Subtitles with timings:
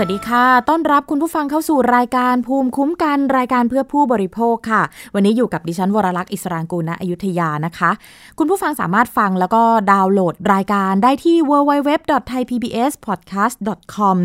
[0.00, 4.82] วัสดีค่ะ ต้อนรับคุณผู้ฟังเข้าสู่รายการภูมิคุ้มกันรายการเพื่อผู้บริโภคค่ะ
[5.14, 7.90] วันนี้อยู่กับดิฉันวรลักษ์อิสรางกูลณอยุธยานะคะ
[8.38, 14.16] คุณผู้ฟังสามารถฟังแล้วก็ดาวน์โหลดรายการได้ที่ www.thaipbspodcast.com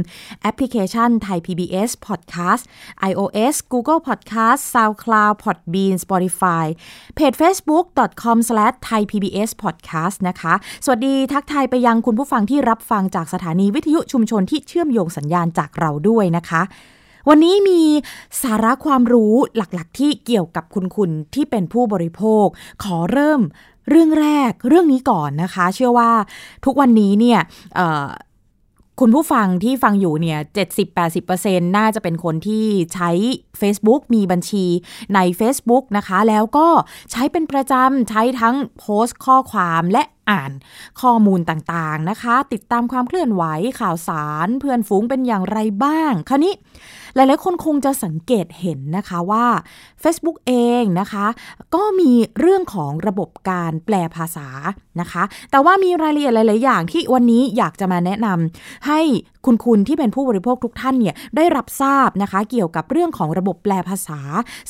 [0.42, 2.64] แอปพลิเคชัน Thai PBS Podcast
[3.10, 6.66] iOS Google Podcast SoundCloud Podbean Spotify
[7.16, 10.54] เพจ facebook.com/thaipbspodcast นะคะ
[10.86, 16.62] สวัสดีทักทายไปยังคุณผู้ฟังที่รับฟังจากสถานีวิทยุชุมชนที่เชื่อมโยงสัญญาณจากเราด้วยนะคะ
[17.30, 17.82] วันนี้มี
[18.42, 22.46] สาระความรู้หลักๆ ที่เกี่ยวกับคุณคุณที่เป็นผู้บริโภค
[22.84, 23.42] ขอเริ่ม
[23.90, 26.12] เรื่องแรกเรื่องนี้ก่อนนะคะ เชื่อว่า
[26.66, 27.40] ทุกวันนี้เนี่ย
[29.00, 30.40] คุณผู้ฟังที่ฟังอยู่เนี่ย
[31.08, 33.12] 70-80%น่าจะเป็นคนที่ใช้
[33.62, 34.66] Facebook มีบัญชี
[35.16, 36.68] ใน Facebook นะคะ แล้วก็
[37.12, 40.52] ใช้เป็นประจำ ใช้ทั้งโพสต์ข้อความและอ่าน
[41.02, 43.44] ข้อมูลต่างๆนะคะ ติดตามความเคลื่อนไหว
[43.80, 46.54] ข่าวสาร เพื่อนฝูงเป็นอย่างไรบ้าง คราวนี้
[47.16, 49.46] หลายๆคนคงจะสังเกตเห็นนะคะว่า
[50.04, 51.26] Facebook เองนะคะ
[51.76, 54.48] ก็มีเรื่องของระบบการแปลภาษา
[55.00, 59.00] นะคะ แต่ว่ามีรายละเอียดหลาย ๆ อย่างที่วันนี้อยากจะมาแนะนำให้
[59.46, 64.20] คุณคุณที่เป็นผู้บริโภคทุกท่านเนี่ยได้รับทราบนะคะเกี่ยวกับเรื่องของระบบแปลภาษา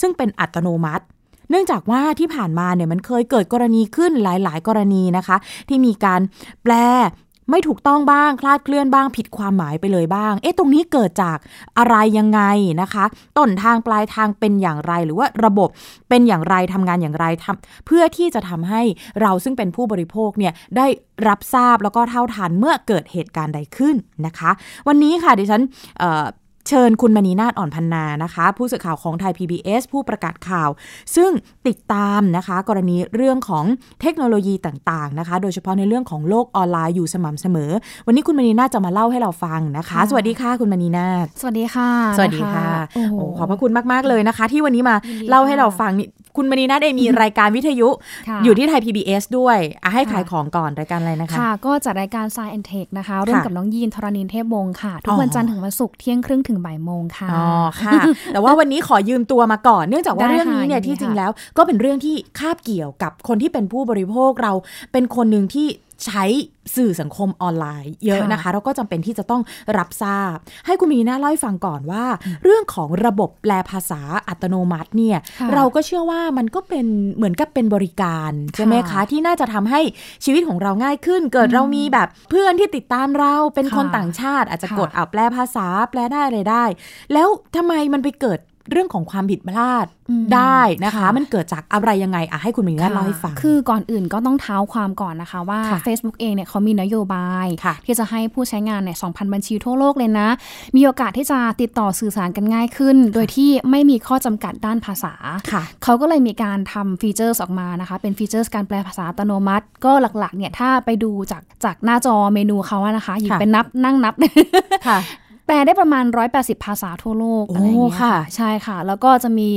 [0.01, 1.05] ซึ่งเป็นอัตโนมัติ
[1.49, 5.37] เนื่องจากว่าที่ผ่านมาเนี่ยมันเคยเกิดกรณีขึ้นหลาย ๆ กรณีนะคะ
[5.69, 6.21] ที่มีการ
[6.63, 6.73] แปล
[7.49, 11.37] ไม่ถูกต้องบ้าง คลาดเคลื่อนบ้างผิดความหมายไปเลยบ้าง เอ๊ะตรงนี้เกิดจาก
[11.77, 12.41] อะไรยังไง
[12.81, 13.05] นะคะ
[13.37, 15.69] ต้นทางปลายทางเป็นอย่างไร หรือว่าระบบ
[16.09, 18.81] เป็นอย่างไรทำงานอย่างไรทำเพื่อที่จะทำให้
[19.21, 20.87] เราซึ่งเป็นผู้บริโภคเนี่ยได้
[21.27, 24.51] รับทราบแล้วก็เท่าทันเมื่อเกิดเหตุการณ์ใดขึ้นนะคะ
[24.87, 25.61] วันนี้ค่ะดิฉัน
[26.69, 30.69] เชิญคุณมณีนาฏอ่อนพันนานะคะ ผู้สื่อข่าวของไทย PBS ผู้ประกาศข่าว
[31.15, 31.31] ซึ่ง
[31.67, 33.65] ติดตามนะคะ กรณีเรื่องของ
[34.01, 37.71] เทคโนโลยีต่างๆนะคะ โดยเฉพาะในเรื่องของโลกออนไลน์อยู่สม่ำเสมอ
[38.07, 44.95] วันนี้คุณมณีนาฏจะมาเล่าให้เราฟังนะคะ สวัสดีค่ะคุณมณีนาฏสวัสดีค่ะ สวัสดีค่ะโอ้ขอบพระคุณมากๆเลยนะคะ ที่วันนี้มา
[45.29, 45.91] เล่าให้เราฟัง
[46.37, 47.89] คุณมณีนาฏเองมีรายการวิทยุ
[48.43, 57.45] อยู่ที่ไทย PBS ด้วยอะให้ขายของก่อนรายการอะไรนะคะค่ะ ก็จัดรายการ Science and Tech นะคะร่วมกับน้องยีนทรณินเทพวงศ์ค่ะ ทุกวันจันทร์ถึงวันศุกร์เที่ยงครึ่งถึงบ่ายโมงค่ะอ๋อ
[57.81, 57.93] ค่ะ
[58.33, 64.53] แต่ว่าวันนี้ขอยืมตัวมาก่อน เนื่องจากว่าเรื่องนี้เนี่ยที่จริงแล้ว ก็เป็นเรื่องที่คาบเกี่ยวกับคนที่เป็นผู้บริโภคเรา
[64.91, 65.67] เป็นคนหนึ่งที่
[66.05, 66.23] ใช้
[66.75, 69.41] สื่อสังคมออนไลน์เยอะนะคะ เราก็จำเป็นที่จะต้อง
[69.77, 70.35] รับทราบ
[70.65, 72.05] ให้คุณมีน่าเล่าให้ฟังก่อนว่า
[72.43, 75.17] เรื่องของระบบแปลภาษาอัตโนมัติเนี่ย
[75.53, 76.85] เราก็เชื่อว่ามันก็เป็น
[77.15, 79.81] เหมือนกับเป็นบริการใช่ไหมคะที่น่าจะทำให้
[80.25, 86.65] ชีวิตของเราง่ายขึ้น เกิดเรามีแบบเพื่อนที่ติดตามเราเป็นคนต่างชาติ อาจจะกดเอาแปลภาษาแปลได้อะไรได้
[87.13, 88.39] แล้วทำไมมันไปเกิด
[88.71, 89.85] เรื่องของความผิดพลาด
[90.33, 97.47] ได้นะคะ มันเกิดจากอะไรยังไงอะให้คุณมิงเล่าให้ฟัง คือก่อนอื่นก็ต้องเท้าความก่อนนะคะว่า Facebook เองเนี่ยเขามีนโยบาย
[97.85, 100.27] ที่จะให้ผู้ใช้งานเนี่ย2,000 บัญชีทั่วโลกเลยนะ
[100.75, 105.13] มีโอกาสที่จะติดต่อสื่อสารกันง่ายขึ้น โดยที่ไม่มีข้อจำกัดด้านภาษา
[105.83, 114.13] เขาก็เลยมีการทำฟีเจอร์ออกมานะคะ เป็นฟีเจอร์การแปลภาษาอัตโนมัติ ก็หลักๆเนี่ยถ้าไปดูจากจากหน้าจอเมนูเขาอะนะคะหยิบเป็นนับนั่งนับ
[115.47, 119.49] แปลได้ประมาณ 180 ภาษาทั่วโลกอะไรอย่างเงี้ยค่ะใช่ค่ะ แล้วก็จะมี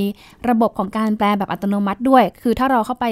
[0.50, 3.06] ระบบของการแปลแบบอัตโนมัติด้วย คือถ้าเราเข้าไป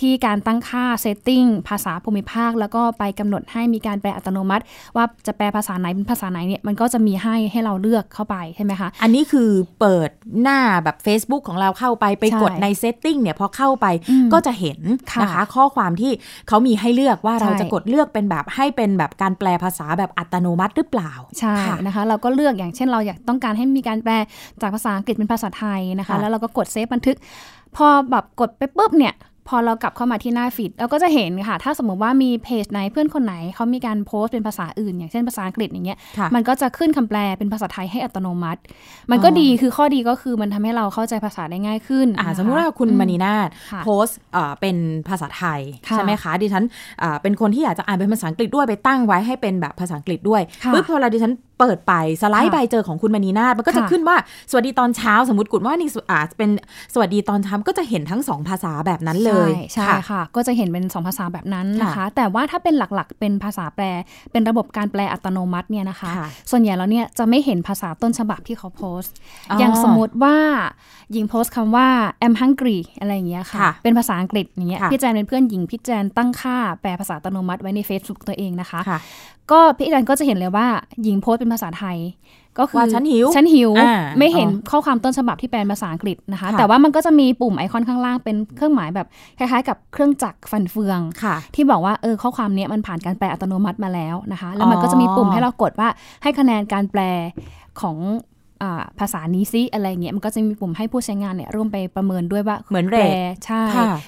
[0.00, 4.64] ที่การตั้งค่า setting ภาษาภูมิภาค แล้วก็ไปกำหนดให้มีการแปลอัตโนมัติ
[4.96, 9.50] ว่าจะแปลภาษาไหนเป็นภาษาไหนเนี่ยมันก็จะมีให้ให้เราเลือกเข้าไปใช่ไหมคะอันนี้คือ
[9.80, 10.10] เปิด
[10.42, 13.86] หน้าแบบ Facebook ของเราเข้าไปไปกดใน setting เนี่ยพอเข้าไป
[14.32, 14.80] ก็จะเห็น
[15.22, 16.12] นะคะข้อความที่
[16.48, 21.56] เขามีให้เลือกว่าเราจะกดเลือกเป็นแบบให้เป็นแบบการแปลภาษาแบบอัตโนมัติหรือเปล่าใช่
[21.86, 24.14] นะคะเราก็เลือกอย่างเช่นเราอยากต้องการให้มีการแปล
[24.62, 27.16] จากภาษาอังกฤษเป็นภาษาไทยนะคะ แล้วเราก็กดเซฟบันทึก
[27.76, 29.14] พอแบบกดไปปุ๊บเนี่ย
[29.50, 35.98] พอเรากลับเข้ามาที่หน้าฟีดเราก็จะเห็นค่ะ ถ้าสมมติว่ามีเพจไหนเพื่อนคนไหนเขามีการโพสต์เป็นภาษาอื่น อย่างเช่นภาษาอังกฤษอย่างเงี้ย
[36.34, 38.60] มันก็จะขึ้นคำแปลเป็นภาษาไทยให้อัตโนมัติ
[39.10, 43.48] มันก็ดีคือข้อดีก็คือมันทำให้เราเข้าใจภาษาได้ง่ายขึ้นสมมติว่าคุณมณีนาฏ
[43.84, 44.18] โพสต์
[44.60, 44.76] เป็น
[45.08, 45.60] ภาษาไทย
[45.94, 46.64] ใช่ไหมคะดิฉัน
[47.22, 50.42] เป็นคนที่อยากจะอ่านเป็นภาษาอังกฤษด้วยไปตั้งไว้ให้เป็นแบบภาษาอังกฤษด้วย
[50.72, 51.92] ปุ๊บพอเราดิฉัน เปิดไป
[52.22, 54.16] สไลด์ใบเจอของคุณมณีนาฏมันก็จะขึ้นว่า
[54.50, 56.50] สวัสดีตอนเช้าสมมติกุดว่านี่อาจเป็น
[56.94, 63.84] สวัสดีตอนเช้าก็จะเห็นทั้งสองภาษาแบบนั้นเลยใช่ค่ะ ก็จะเห็นเป็นสองภาษาแบบนั้นนะคะ แต่ว่าถ้าเป็นหลักๆ เป็นภาษาแปล
[64.32, 66.10] เป็นระบบการแปลอัตโนมัติเนี่ยนะคะ
[66.50, 69.14] ส่วนใหญ่แล้วเนี่ยจะไม่เห็นภาษาต้นฉบับที่เขาโพสต์
[69.58, 70.36] อย่างสมมติว่า
[71.12, 71.88] หญิงโพสต์คำว่า
[72.24, 78.80] I'm hungry อะไรอย่างเงี้ยค่ะ เป็นภาษาอังกฤษอย่างเงี้ยพี่แจนเป็นเพื่อนหญิงพี่แจนตั้งค่าแปลภาษาอัตโนมัติไว้ใน Facebook ตัวเองนะคะ
[79.50, 80.66] ก็พี่แจนก็จะเห็นเลยว่า
[81.02, 81.98] หญิงโพสต์เป็นภาษาไทย
[82.58, 83.70] ก็คือว่าฉันหิวฉันหิว
[84.18, 89.06] ไม่เห็นข้อความต้นฉบับที่แปลภาษาอังกฤษนะคะ แต่ว่ามันก็จะมีปุ่มไอคอนข้างล่างเป็นเครื่องหมายแบบ
[89.38, 91.00] คล้ายๆ กับเครื่องจักรฟันเฟือง
[91.54, 95.88] ที่บอกว่าเออข้อความนี้มันผ่านการแปลอัตโนมัติมาแล้วนะคะ แล้วมันก็จะมีปุ่มให้เรากดว่า
[96.22, 97.00] ให้คะแนนการแปล
[97.80, 97.96] ของ
[98.98, 103.04] ภาษานี้ซิอะไรเงี้ยมันก็จะมีปุ่มให้ผู้ใช้งานเนี่ยร่วมไปประเมินด้วยว่าเหมือนแปล
[103.44, 103.62] ใช่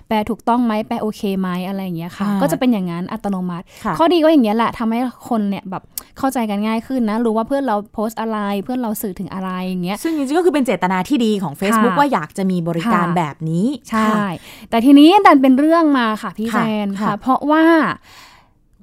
[0.08, 3.64] แปลถูกต้องไหมแปลโอเคไหมอะไรเงี้ยค่ะ ก็จะเป็นอย่างนั้นอัตโนมัติ
[3.98, 5.82] ข้อดีก็อย่างเงี้ยแหละทำให้คนเนี่ยแบบ
[6.18, 14.06] เข้าใจกันง่ายขึ้นนะ รู้ว่าเพื่อนเราโพสต์อะไร เพื่อนเราสื่อถึงอะไรอย่างเงี้ยซึ่งจริงๆก็คือเป็นเจตนาที่ดีของ Facebook ว่าอยากจะมีบริการแบบนี้ใช่
[14.70, 17.64] แต่ทีนี้ดันเป็นเรื่องมาค่ะพี่แจนค่ะ เพราะว่า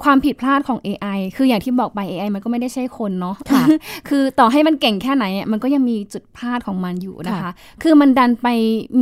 [0.04, 3.64] ความผิดพลาดของ AI คืออย่างที่บอกไป AI มันก็ไม่ได้ใช่คนเนาะะ
[4.10, 7.52] คือต่อให้มันเก่งแค่ไหน มันก็ยังมีจุดพลาดของมันอยู่นะคะ
[7.84, 8.48] คือมันดันไป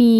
[0.02, 0.16] มี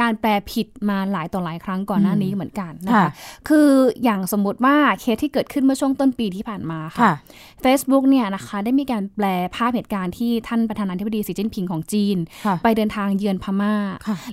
[0.00, 3.10] การแปลผิดมาหลายต่อหลายครั้งก่อนหน้านี้เหมือนกันนะคะ
[3.48, 3.68] คือ
[4.04, 7.12] อย่างสมมติว่าเคสที่เกิดขึ้นเมื่อช่วงต้นปีที่ผ่านมาค่ะ
[7.64, 9.26] Facebook เนี่ยนะคะได้มีการแปล
[9.56, 12.16] ภาพเหตุการณ์ที่ท่านประธานาธิบดีสีจิ้นผิงของจีน
[12.62, 13.74] ไปเดินทางเยือนพม่า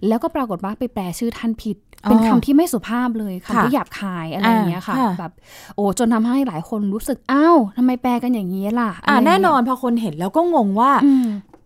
[0.07, 5.31] แล้วก็ปรากฏว่าไปแปลชื่อท่านผิด เป็นคำที่ไม่สุภาพเลยคำที่หยาบคายอะไรอย่างเงี้ยค่ะ แบบ
[5.75, 10.91] โอ้จนทำให้หลายคนรู้สึกอ้าวทำไมแปลกันอย่างนี้ล่ะอ่าแน่นอนพอคนเห็นแล้วก็งงว่า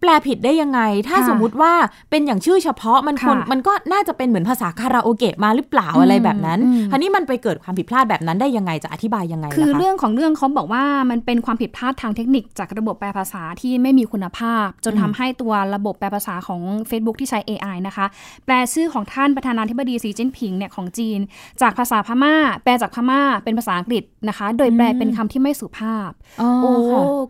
[0.01, 1.73] แปลผิดได้ยังไง ถ้าสมมุติว่า
[2.09, 6.59] เป็นอย่างชื่อเฉพาะมันคนมันก็น่าจะเป็นเหมือนภาษาคาราโอเกะมาหรือเปล่าอะไรแบบนั้น
[6.91, 18.05] ทีนี้มันไปเกิดความผิดพลาดแบบนั้นได้ยังไงจะอธิบายยังไงคือเรื่องของเรื่องเขาบอกว่ามันเป็นความผิดพลาดทางเทคนิคจากระบบแปลภาษาที่ไม่มีคุณภาพ จนทำให้ตัวระบบแปลภาษาของ Facebook ที่ใช้ AI นะคะ
[18.45, 21.19] แปลชื่อของท่านประธานาธิบดีสีจิ้นผิงเนี่ยของจีน
[21.61, 26.09] จากภาษาพม่า แปลจากพม่าเป็นภาษาอังกฤษนะคะ โดยแปลเป็นคำที่ไม่สุภาพ
[26.39, 26.73] โอ้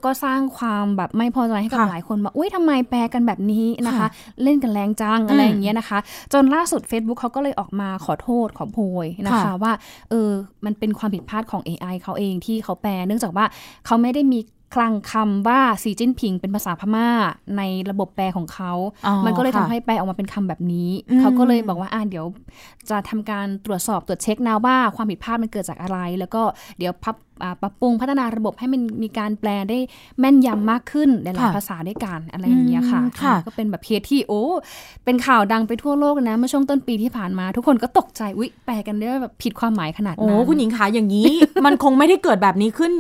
[0.06, 4.08] ก็สร้างความแบบไม่พอใจให้กับหลายคนว่าอุ้ยทำไมแปลกันแบบนี้นะคะ
[4.44, 6.00] เล่นกันแรงจังอะไรอย่างเงี้ยนะคะ
[6.34, 9.74] จนล่าสุด Facebook เขาก็เลยออกมาขอโทษขอโพยนะคะว่า
[10.10, 10.30] เออ
[10.66, 13.46] มันเป็นความผิดพลาดของ AI เขาเองที่เขาแปล เนื่องจากว่า
[13.86, 14.40] เขาไม่ได้มี
[14.74, 17.08] คลังคำว่าสีจิ้นผิงเป็นภาษาพม่า
[17.58, 18.72] ในระบบแปลของเขา
[19.26, 20.90] มันก็เลยทำให้แปลออกมาเป็นคำแบบนี้
[21.20, 22.26] เขาก็เลยบอกว่าอ่าเดี๋ยว
[22.90, 26.42] จะทำการตรวจสอบตรวจเช็คนะว่าความผิดพลาดมันเกิดจากอะไร แล้วก็
[26.78, 27.16] เดี๋ยวพับ
[27.62, 29.78] ปรับปรุงพัฒนาระบบให้มันมีการแปลได้
[30.20, 33.02] แม่นยำมากขึ้นในหลายภาษาด้วยกันอะไรอย่างเงี้ยค่ะ
[33.46, 34.44] ก็เป็นแบบเคสที่โอ้
[35.06, 41.32] เป็นข่าวดังไปทั่วโลกนะเมื่อช่วงต้นปีที่ผ่านมา ทุกคนก็ตกใจวิแปลกันได้แบบผิดความหมายขนาดนั้นโอ้คุณหญิงขาอย่างนี้
[41.66, 42.94] มันคงไม่ได้เกิดแบบนี้ขึ้น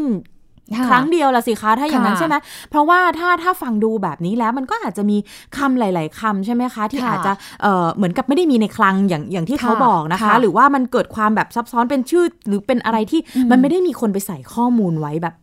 [0.87, 2.35] ครั้งเดียวละสิคะถ้าอย่างนั้นใช่ไหม
[2.69, 5.17] เพราะว่าถ้าถ้าฟังดูแบบนี้แล้วมันก็อาจจะมี
[5.57, 13.21] คำหลาย ๆคำใช่ไหมคะ ที่อาจจะเเหมือนกับไม่ได้มีในคลังอย่างอย่างที่เขาบอกนะคะ หรือว่ามันเกิดความแบบซับซ้อนเป็นชื่อ หรือเป็นอะไรที่
[13.51, 15.35] มันไม่ได้มีคนไปใส่ข้อมูลไว้แบบ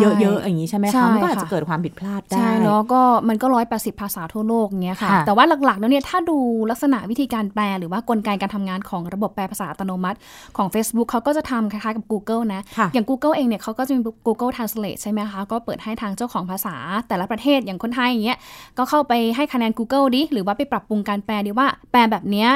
[0.00, 6.38] เยอะๆอย่างนี้ใช่ไหมคะมันก็อาจจะเกิดความผิดพลาดได้ใช่เนาะก็มันก็ร้อยแปดสิบภาษาทั่วโลกเงี้ยค่ะ แต่ว่าหลักๆแล้วเนี่ยถ้าดู
[6.70, 10.18] ลักษณะวิธีการแปลหรือว่ากลไกการทำงานของระบบแปลภาษาอัตโนมัติ
[10.56, 12.60] ของ Facebook เขาก็จะทำคล้ายๆกับ Google นะ
[12.94, 16.76] อย่าง Google เองเนี่ยเขาก็จะมี Google Translate ใช่ไหมคะ ก็เปิดให้ทางเจ้าของภาษา
[17.08, 18.38] แต่ละประเทศอย่างคนไทยอย่างเงี้ย
[18.78, 22.50] ก็เข้าไปให้คะแนน Google ดิหรือว่าไปปรับปรุงการแปลดีว่าแปลแบบเนี้ย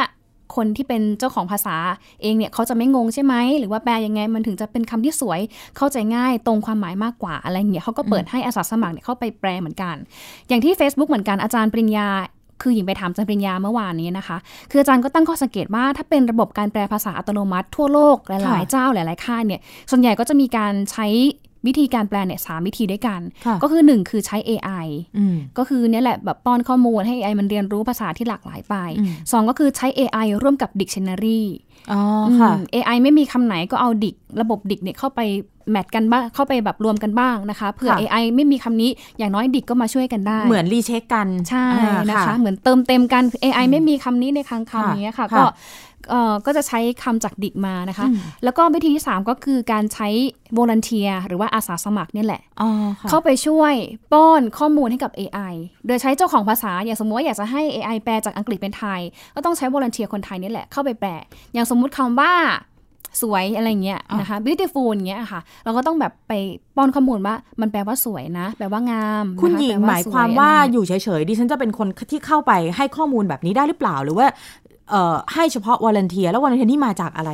[0.57, 1.77] คนที่เป็นเจ้าของภาษา
[2.23, 5.41] เองเนี่ยเขาจะไม่งงใช่ไหม หรือว่าแปลยังไงมันถึงจะเป็นคำที่สวย
[5.77, 9.95] เข้าใจง่ายตรงความหมายมากกว่าอะไรเงี้ยเขาก็เปิดให้อาสาสมัครเนี่ยเข้าไปแปลเหมือนกัน
[10.49, 12.09] อย่างที่ Facebook เหมือนกันอาจารย์ปริญญา
[12.63, 14.37] คือหญิงไปถามอาจารย์ปริญญาเมื่อวานนี้นะคะ
[14.71, 19.61] คืออาจารย์ก็ตั้งข้อสังเกตว่าถ้าเป็นระบบการแปลภาษาอัตโนมัติทั่วโลกหลายๆเจ้าหลายๆค่ายเนี่ย
[19.91, 21.07] ส่วนใหญ่ก็จะมีการใช้
[21.67, 23.21] วิธีการแปลเนี่ยสามวิธีด้วยกัน
[23.63, 24.87] ก็คือหนึ่งคือใช้ AI
[25.59, 28.75] ก็คือเนี่ยแหละแบบป้อนข้อมูลให้ AI มันเรียนรู้ภาษาที่หลากหลายไป
[29.33, 31.41] สองก็คือใช้ AI ร่วมกับ Dictionary
[31.93, 32.01] อ๋อ
[32.41, 35.21] ค่ะ AI ไม่มีคำไหนก็เอาดิกระบบดิกเนี่ยเข้าไป
[35.71, 41.67] แมทกันบ้างเข้าไปแบบรวมกันบ้างนะคะเผื่อ AI ไม่มีคำนี้อย่างน้อยดิกก็มาช่วยกันได้ เหมือนรีเช็คกันใช่
[42.11, 45.45] นะคะ เหมือนเติมเต็มกัน AI ไม่มีคำนี้ในครั้งคำนี้ค่ะ ก็
[46.47, 48.07] ก็จะใช้คำจากดิกมานะคะ
[48.45, 50.09] แล้วก็วิธีที่ 3 ก็คือการใช้
[50.55, 52.43] โวลันเทียหรือว่าอาสาสมัครนี่แหละ
[53.09, 53.75] เข้าไปช่วย
[54.13, 55.55] ป้อนข้อมูลให้กับ AI
[55.87, 59.01] โดยใช้เจ้าของภาษา อย่างสมมติว่าอยากจะให้ AI แปลจากอังกฤษเป็นไทย
[59.35, 61.11] ก็ต้องใช้โวลันเทียคนไทยนี่แหละเข้าไปแปล
[61.53, 62.33] อย่างสมมุติคำว่า
[63.23, 66.33] สวยอะไรเงี้ยนะคะ beautiful เงี้ยค่ะ เราก็ต้องแบบไป
[66.77, 74.27] ป้อนข้อมูลว่า มันแปลว่าสวยนะ แปลว่างาม คุณหญิงหมายความว่าอยู่เฉยๆดิฉันจะเป็นคนที่เข้าไปให้ข้อมูลแบบนี้ได้หรือเปล่า หรือว่า
[75.35, 77.31] ให้เฉพาะ volunteer แล้ว volunteer นี่มาจากอะไร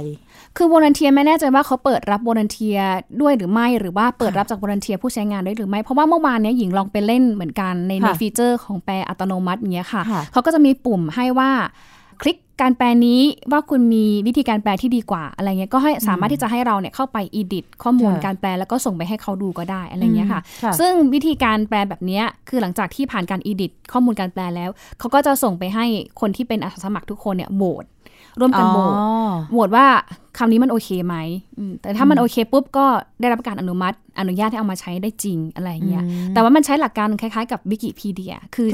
[0.56, 2.78] คือ volunteer ไม่แน่ใจว่าเขาเปิดรับ volunteer
[3.20, 11.50] ด้วยหรือไม่หรือว่าเปิดรับจาก volunteer ผู้ใช้งานด้วยหรือไม่ เพราะว่าเมื่อวานนี้หญิงลองไปเล่นเหมือนกันในใน feature ของแปลอัตโนมัติอย่างเงี้ยค่ะ เขาก็จะมีปุ่มให้ว่า
[12.22, 13.20] คลิก การแปลนี้
[13.52, 20.40] ว่าคุณมีวิธีการแปลที่ดีกว่าอะไรเงี้ยก็ให้สามารถที่จะให้เราเนี่ยเข้าไป edit ข้อมูลการแปลแล้วก็ส่งไปให้เขาดูก็ได้อะไรเงี้ยค่ะ
[20.80, 25.86] ซึ่งวิธีการแปลแบบนี้คือหลังจากที่ผ่านการ edit ข้อมูลการแปลแล้วเขาก็จะส่งไปให้
[26.20, 27.84] คนที่เป็นอาสาสมัครทุกคนเนี่ยโหวต
[28.40, 28.92] ร่วมกันโหวต
[29.52, 29.86] โหวตว่า
[30.38, 31.16] คำนี้มันโอเคไหม
[31.82, 32.86] แต่ถ้ามันโอเคปุ๊บก็
[33.20, 38.68] ได้รับการอนุมัติอนุญาตให้เอามาใช้ได้จริงอะไรเงี้ย แต่ว่ามันใช้หลักการคล้ายๆกับวิกิพีเดีย คือ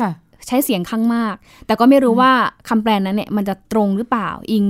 [0.49, 1.35] ใช้เสียงข้างมาก
[1.67, 2.33] แต่ก็ไม่รู้ว่า
[2.69, 4.67] คำแปลนั้นเนี่ยมันจะตรงหรือเปล่าอิง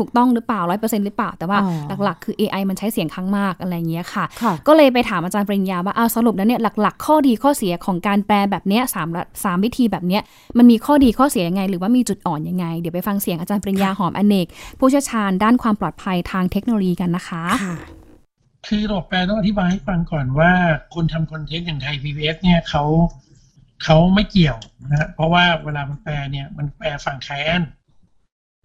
[0.00, 1.58] ถูกต้องหรือเปล่าร้อยเปอร์เซ็นหรือเปล่า แต่ว่า
[2.04, 4.24] หลักๆ คือ AI มันใช้เสียงข้างมากอะไรเงี้ยค่ะ
[4.66, 9.08] ก็เลยไปถามอาจารย์ปริญญาว่าเอาสรุปแล้วเนี่ยหลักๆ ข้อดีข้อเสียของการแปลแบบเนี้ยสาม
[9.44, 10.22] สามวิธีแบบเนี้ย
[10.58, 14.46] มันมีข้อดีข้อเสียยังไง หรือว่ามีจุดอ่อนยังไง เดี๋ยวไปฟังเสียงอาจารย์ปริญญาหอมอเนก
[14.78, 17.44] ผู้เชี่ยวชาญด้านความปลอดภัยทางเทคโนโลยีกันนะคะ
[18.66, 20.50] คือระบบแปลต้องอธิบายให้ฟังก่อนว่า
[20.94, 22.84] คนทำคอนเทนต์อย่างไทย PBS เนี่ยเขา
[23.84, 27.62] เขาไม่เกี่ยวนะเพราะว่าเวลามันแปลเนี่ย มันแปลฝั่งไคแอน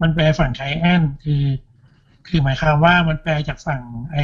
[0.02, 1.44] มันแปลฝั่งไคแอนคือ
[2.26, 3.80] คือหมายความว่ามันแปลจากฝั่ง
[4.12, 4.18] ไอ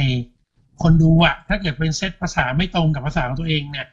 [0.81, 3.87] คนดูอะถ้าเกิดเป็นเซตภาษาไม่ตรงกับภาษาของตัวเองเนี่ย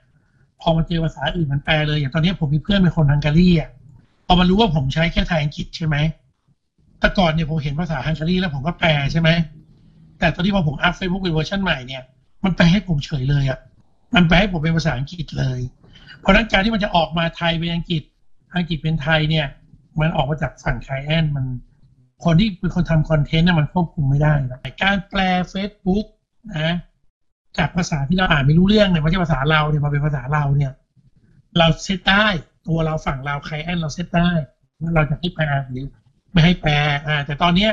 [0.61, 3.71] พอมาเจอภาษาอื่นมันแปลเลย อย่างตอนนี้ผมมีเพื่อนเป็นคนฮังการีอะ
[4.27, 5.97] พอมารู้ว่าผมใช้แค่ไทยอังกฤษใช่ไหม
[7.01, 9.31] แต่ก่อนเนี่ยผมเห็นภาษาฮังการีแล้วผมก็แปลใช่ไหม
[10.19, 12.03] แต่ตอนที่พอผมอัพเฟซบุ๊กเป็นเวอร์ชันใหม่เนี่ย
[12.45, 13.59] มันแปลให้ผมเฉยเลยอะ
[14.15, 15.61] มันแปลให้ผมเป็นภาษาอังกฤษเลย
[16.27, 18.03] เพราะนั้นการที่มันจะออกมาไทยเป็นอังกฤษ
[18.57, 19.47] อังกฤษเป็นไทยเนี่ย
[20.01, 21.47] มันออกมาจากฝั่ง client มัน
[22.25, 25.21] คนที่เป็นคนทำ content น่ะมันควบคุมไม่ได้นะการแปล
[25.53, 26.05] Facebook
[26.55, 26.75] นะ
[27.59, 30.73] จากภาษาที่เราอ่านไม่รู้เรื่องเนี่ยไม่ใช่ภาษาเราเนี่ยมาเป็นภาษาเราเนี่ย
[31.59, 32.27] เราเซตได้
[32.67, 34.31] ตัวเราฝั่งเราไคแอนเราเซตได้
[34.81, 35.85] ว่าเราจะให้แปลหรือ
[36.33, 36.73] ไม่ให้แปล
[37.07, 37.71] อ่าแต่ตอนเนี้ย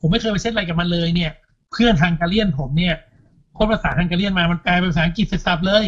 [0.00, 1.30] ผมไม่เคยไปเซตอะไรกับมันเลยเนี่ย
[1.72, 2.94] เพื่อนทางการเลียนผมเนี่ย
[3.54, 5.84] โค้ดภาษาทางการเลียนมามันแปลเป็นภาษาอังกฤษเสร็จสับเลย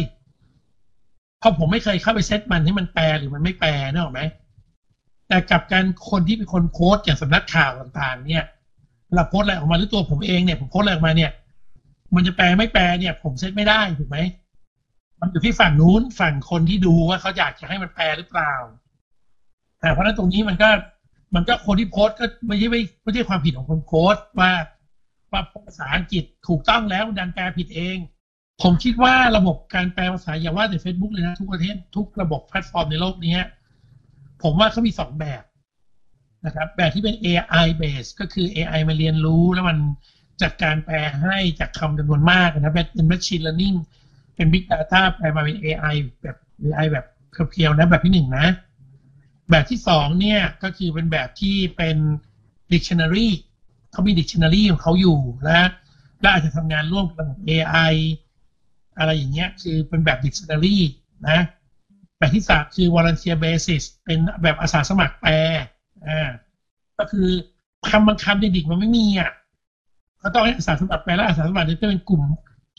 [1.39, 4.21] เพราะผมไม่เคยเข้าไปเซตมันให้มันแปลหรือมันไม่แปลนึกออกไหม
[5.27, 8.45] แต่กับการคนที่เป็นคนโพสอย่างสำนักข่าวต่างๆ เนี่ย
[9.07, 11.31] เวลาโพสอะไรออกมาหรือตัวผมเองเนี่ยผมโพสอะไรออกมาเนี่ย
[12.15, 14.17] มันจะแปลไม่แปลเนี่ย ผมเซตไม่ได้ถูกไหม
[15.19, 18.53] มันอยู่ที่ฝั่งนู้นฝั่งคนที่ดูว่าเขาอยากจะให้มันแปลหรือเปล่า
[19.79, 20.69] แต่เพราะนั้นตรงนี้มันก็
[21.35, 24.51] มันก็คนที่โพสก็ไม่ใช่ไม่ไม่ใช่ความผิดของคนโพสว่า
[25.31, 27.97] ว่าภาษาอังกฤษถูกต้องแล้วดันแปลผิดเอง
[28.61, 33.37] ผมคิดว่าระบบการแปลภาษาอย่าว่าแต่ Facebook เลยนะ ทุกประเทศทุกระบบแพลตฟอร์มในโลกนี้
[34.43, 35.43] ผมว่าเขามีสองแบบ
[36.45, 39.77] นะครับ แบบที่เป็น AI base ก็คือ AI มาเรียนรู้แล้วมัน
[40.41, 43.77] จัดการแปลให้จากคำจำนวนมากนะเป็น machine learning
[44.35, 47.05] เป็น big data แปลมาเป็น AI แบบ AI แบบ
[47.49, 48.47] เพียวๆนะแบบที่หนึ่งนะ
[49.49, 51.97] แบบที่สองเนี่ยก็คือเป็นแบบที่เป็น
[52.73, 53.27] dictionary
[53.91, 55.65] เขามี dictionary ของเขาอยู่แล้ว
[56.21, 57.95] และอาจจะทำงานร่วมกับ AI
[58.99, 60.77] อะไรอย่างเงี้ยคือเป็นแบบ dictionary
[61.29, 61.39] นะ
[62.17, 65.33] แบบที่สามคือ volunteer basis เป็นแบบอาสาสมัครแปล
[66.07, 66.29] อ่า
[66.97, 67.27] ก็คือ
[67.89, 69.31] คำบางคำในดิกมันไม่มีอะ
[70.21, 72.21] ก็ต้องให้อาสาสมัครแปลและอาสาสมัครจะเป็นกลุ่ม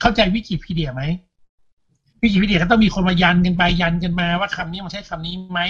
[0.00, 1.02] เข้าใจวิกิพีเดียไหม
[2.22, 5.60] วิกิพีเดียก็ต้องมีคนมายันกันไปยันกันมาว่าคำนี้มันใช้คำนี้ไหม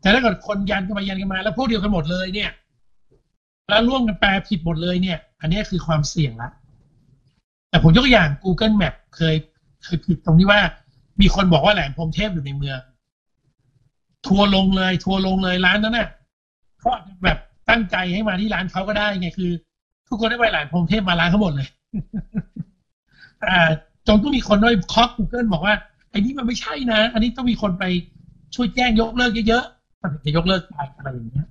[0.00, 2.50] แต่ถ้าเกิดคนยันกันมายันกันมา แล้วพวกเดียวกันหมดเลยเนี่ย
[3.68, 6.50] แล้วร่วมกันแปลผิดหมดเลยเนี่ย อันนี้คือความเสี่ยงละ
[7.70, 9.34] แต่ผมยกอย่าง Google Map เคย
[9.88, 10.60] คือผิดตรงที่ว่า
[11.20, 12.78] มีคนบอกว่าแหลมพรหมเทพอยู่ในเมือง
[14.26, 16.08] ทัวร์ลงเลย ทัวร์ลงเลยร้านนั้นน่ะ
[16.78, 19.50] เขาอาจจะแบบตั้งใจให้มาที่ร้านเขาก็ได้ไงคือ
[20.08, 21.68] ทุกคนได้ไปแหลมพรหมเทพมาร้านเขาหมดเลย
[23.46, 23.58] อ่า
[24.06, 25.74] จนต้องมีคนด้วยคอกกูเกิลบอกว่า
[26.10, 27.84] ไอ้นี่มันไม่ใช่นะ อันนี้ต้องมีคนไป
[28.54, 31.46] ช่วยแจ้งยกเลิกเยอะๆมันจะยกเลิกไปอะไรอย่างเงี้ย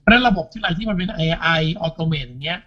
[0.00, 2.60] เพราะนั้นระบบที่อะไรที่มันเป็น AI automate อย่างเงี้ย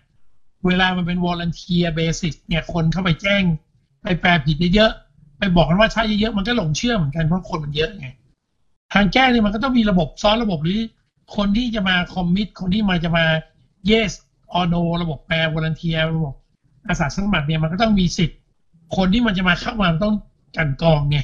[0.66, 3.44] เวลามันเป็น volunteer basis เนี่ยคนเข้าไปแจ้ง
[4.04, 8.08] ไปแปลผิดเยอะๆไปบอกกันว่าใช่เยอะๆมันก็หลงเชื่อเหมือนกันเพราะคนมันเยอะไง
[8.94, 10.80] ทางแก้เนี่ยมันก็ต้องมีระบบซ้อนระบบหรือ
[11.36, 13.26] คนที่จะมาคอมมิตคนที่มาจะมา
[13.90, 14.12] yes
[14.58, 16.34] or no ระบบแปลวอลันเทียระบบ
[16.88, 18.38] อาสาสมัครเนี่ยมันก็ต้องมีสิทธิ์
[18.98, 20.16] คนที่มันจะมาเข้ามาต้อง
[20.58, 21.18] กันกองไง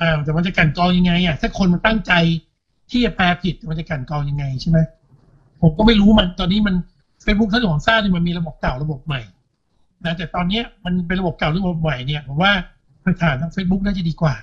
[0.00, 2.12] อ่าแต่มันจะกันกองยังไงอะถ้าคนมันตั้งใจ
[2.90, 4.78] ที่จะแปลผิดมันจะกันกองยังไงใช่ไหม
[5.62, 6.74] ผมก็ไม่รู้มันตอนนี้มัน
[7.22, 9.20] เฟซบุ๊กทั้งของซ่าเนี่ยมันมีระบบเก่าระบบใหม่
[10.04, 12.52] นะแต่ตอนนี้มันเป็นระบบเก่าหรือระบบใหม่เนี่ยผมว่า
[13.02, 14.34] ไปถ่ายทาง Facebook น่าจะดีกว่า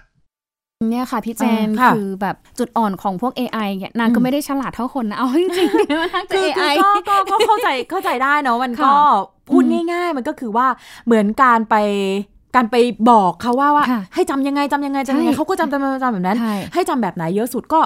[0.89, 6.73] เนี่ยค่ะพี่แจนคือแบบจุดอ่อนของพวก AI เนี่ยนางก็ไม่ได้ฉลาดเท่าคนนะเอาจริงๆคือ AI
[7.07, 8.91] ก็ก็เข้าใจเข้าใจได้เนาะมันก็
[9.49, 10.67] พูดง่าย ๆ มันก็คือว่า
[11.05, 11.75] เหมือนการไป
[12.55, 12.75] การไป
[13.09, 16.37] บอกเขาว่าว่าให้จำยังไงจำยังไงจำยังไงเขาก็จำจำจำแบบนั้น
[16.73, 17.81] ให้จำแบบไหนเยอะสุดก็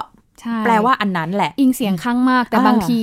[0.64, 2.96] แปลว่าอันนั้นแหละ อิงเสียงข้างมากแต่บางที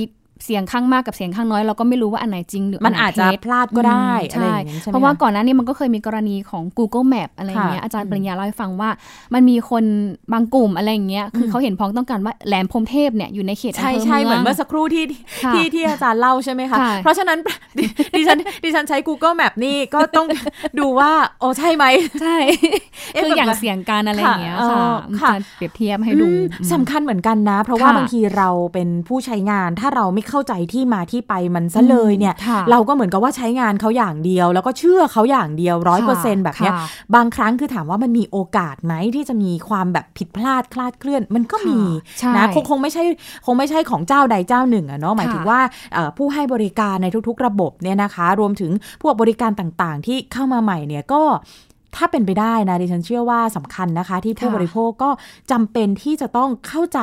[0.46, 8.90] เสียงข้างมากกับเสียงข้างน้อยเราก็ไม่รู้ว่าอันไหนจริงหรือมันอาจจะพลาดก็ได้ใช่เพราะว่าก่อนหน้านี้มันก็เคยมีกรณีของ Google Map อะไรเงี้ยอาจารย์ปริญญาเล่าให้ฟังว่า
[9.34, 9.84] มันมีคน
[10.32, 15.04] บางกลุ่มอะไรเงี้ยคือเขาเห็นพ้องต้องการว่าแหลมพรมเทพเนี่ยอยู่ในเขตอำเภอเมืองใช่ใช่เหมือนเมื่อสักครู่ที่
[15.54, 17.38] ที่ที่อาจารย์เล่าใช่ไหมคะเพราะฉะนั้น
[18.16, 20.26] ดิฉันดิฉันใช้ Google Map นี่ก็ต้อง
[20.78, 21.84] ดูว่าโอ้ใช่ไหม
[22.22, 22.36] ใช่
[23.22, 24.56] คืออย่างเสียงการอะไรเงี้ย
[25.22, 26.26] ค่ะเปรียบเทียบให้ดู
[26.72, 32.34] สำคัญเหมือนกันนะ เพราะว่าบางทีเราเป็นผู้ใช้งานถ้าเราไม่เข้าใจที่มาที่ไปมันซะเลยเนี่ย
[32.70, 36.72] เราก็เหมือนกับว่าใช้งานเขาอย่างเดียว แล้วก็เชื่อเขาอย่างเดียวร้อยเปอร์เซ็นแบบเนี้ย
[37.14, 41.80] บางครั้งคือถามว่ามันมีโอกาสไหมที่จะมีความแบบผิดพลาดคลาดเคลื่อน มันก็มี
[42.36, 43.02] นะคงคงไม่ใช่
[43.46, 45.60] คงไม่ใช่ของเจ้าใดเจ้าหนึ่งอะเนาะหมายถึงว่า
[46.16, 48.70] ผู้ให้บริการในทุกๆ ระบบเนี่ยนะคะ รวมถึง
[49.02, 51.22] พวกบริการต่างๆ ที่เข้ามาใหม่เนี่ยก็
[51.96, 55.10] ถ้าเป็นไปได้นะดิฉันเชื่อว่าสำคัญนะคะ ที่ผู้บริโภคก็
[55.50, 57.00] จำเป็นที่จะต้องเข้าใจ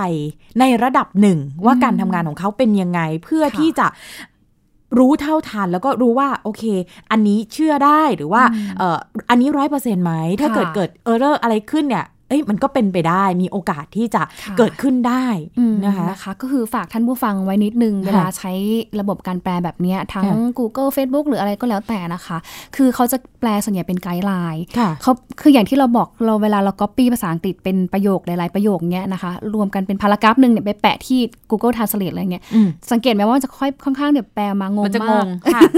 [0.59, 3.87] ในระดับหนึ่ง ว่าการทำงานของเขาเป็นยังไงเพื่อที่จะ
[4.99, 6.63] รู้เท่าทันแล้วก็รู้ว่าโอเค
[7.11, 8.43] อันนี้เชื่อได้หรือว่า
[8.77, 8.97] เออ
[9.29, 14.21] อันนี้ร้อยเปอร์เซ็นต์ไหม ถ้าเกิดเกิดเออร์เรอร์อะไรขึ้นเนี่ย อ้ยมันก็เป็นไปได้มีโอกาสที่จะ
[14.57, 15.25] เกิดขึ้นได้
[15.85, 18.51] นะคะนะคะ ก็คือฝากท่านผู้ฟังไว้นิดนึง เวลาใช้
[18.99, 20.27] ระบบการแปลแบบนี้ทั้ง
[20.59, 22.37] Google Facebook หรืออะไรก็แล้วแต่นะคะ
[22.75, 24.63] คือเขาจะแปลส่วนใหญ่เป็น guideline
[25.01, 25.11] เขา
[25.41, 31.19] คืออย่างที่เราบอกเราเวลาเราก๊อปปี้ภาษาอังกฤษเป็นประโยคหลายๆประโยคเนี้ยนะคะ รวมกันเป็น paragraph หนึ่งเนี่ยไปแปะที่
[31.51, 32.43] Google Translate อะไรเงี้ย
[32.91, 35.23] สังเกตไหมว่าจะค่อยค่อนข้างเนี่ยแปลมางงมาก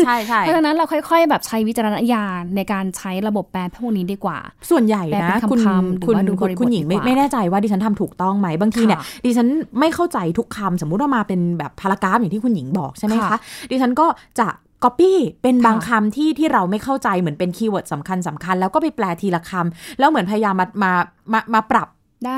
[0.06, 4.38] ใช่ใช่เพราะฉะนั้นเราค่อย ๆ แบบใช้วิจารณญาณในการใช้ระบบแปลพวกนี้ดีกว่า
[4.70, 5.60] ส่วนใหญ่นะคุณ
[6.06, 6.16] คุณ
[6.60, 9.48] คุณหญิงไม่ไม่แน่ใจว่าดิฉันทำถูกต้องไหมบางทีเนี่ยดิฉัน
[9.80, 13.38] ไม่เข้าใจทุกคำสมมุติว่ามาเป็นแบบ paragraph อย่างที่คุณหญิงบอกใช่ไหมคะ
[13.72, 14.08] ดิฉันก็
[14.40, 14.48] จะ
[14.84, 20.92] ก๊อปปี้เป็นบางคำที่ที่เราไม่เข้าใจเหมือนเป็น keyword สำคัญสำคัญ แล้วก็ไปแปลทีละคำแล้วเหมือนพยายามมามา
[21.34, 21.88] มามาปรับ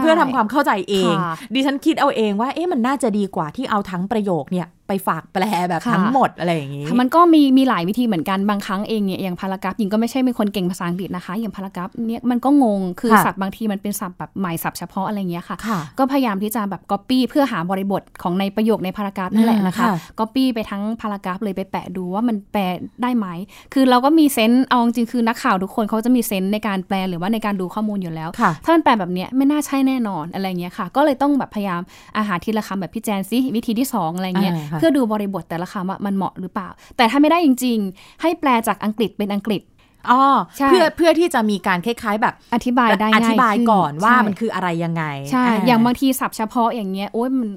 [0.01, 1.15] เพื่อทำความเข้าใจเอง
[1.53, 15.57] ดิฉันคิดเอาเองว่าเอ๊ะมันน่าจะดีกว่าที่เอาทั้งประโยคเนี่ย ไปฝากแปลแบบทั้งหมดอะไรอย่างนี้ มันก็มีมีหลายวิธีเหมือนกันบางครั้งเองเนี่ยอย่าง paragraph หญิงก็ไม่ใช่เป็นคนเก่งภาษาอังกฤษนะคะ อย่าง paragraph เนี่ยมันก็งงคือศัพท์บางทีมันเป็นศัพท์แบบใหม่ศัพท์เฉพาะอะไรเงี้ยค่ะ
[15.99, 19.87] ก็พยายามที่จะแบบก๊อปปี้เพื่อหาบริบทของในประโยคใน paragraph นั่นแหละนะคะ
[20.19, 22.61] ก๊อปปี้ไปทั้ง paragraph เลยไปแปะดูว่ามันแปล
[23.03, 23.27] ได้ไหม
[23.73, 28.29] คือเราก็มี sense เอาจริงคือนักข่าวทุกคนเขาจะมี sense ในการแปลหรือว่าในการดูข้อมูลอยู่แล้ว
[28.63, 31.81] ถ้ามันแปลแบบนี้ไม่น่าใช่แน่นอนอะไรเงี้ยค่ะ ก็เลยต้องแบบพยายาม
[32.17, 39.61] อาหารทีละคำแบบพี่แจนซิวิธีที่2อะไรเงี้ยเพื่อดูบริบทแต่ละคำว่ามันเหมาะหรือเปล่า แต่ถ้าไม่ได้จริง ๆ ให้แปลจากอังกฤษเป็นอังกฤษ
[40.09, 40.21] อ๋อ
[40.69, 47.49] เพื่อเพื่อที่จะมีการคล้าย ๆ แบบอธิบายได้อธิบายก่อนว่ามันคืออะไรยังไงใช่อย่างบางทีศัพท์เฉพาะอย่างเงี้ยโอ้ยมัน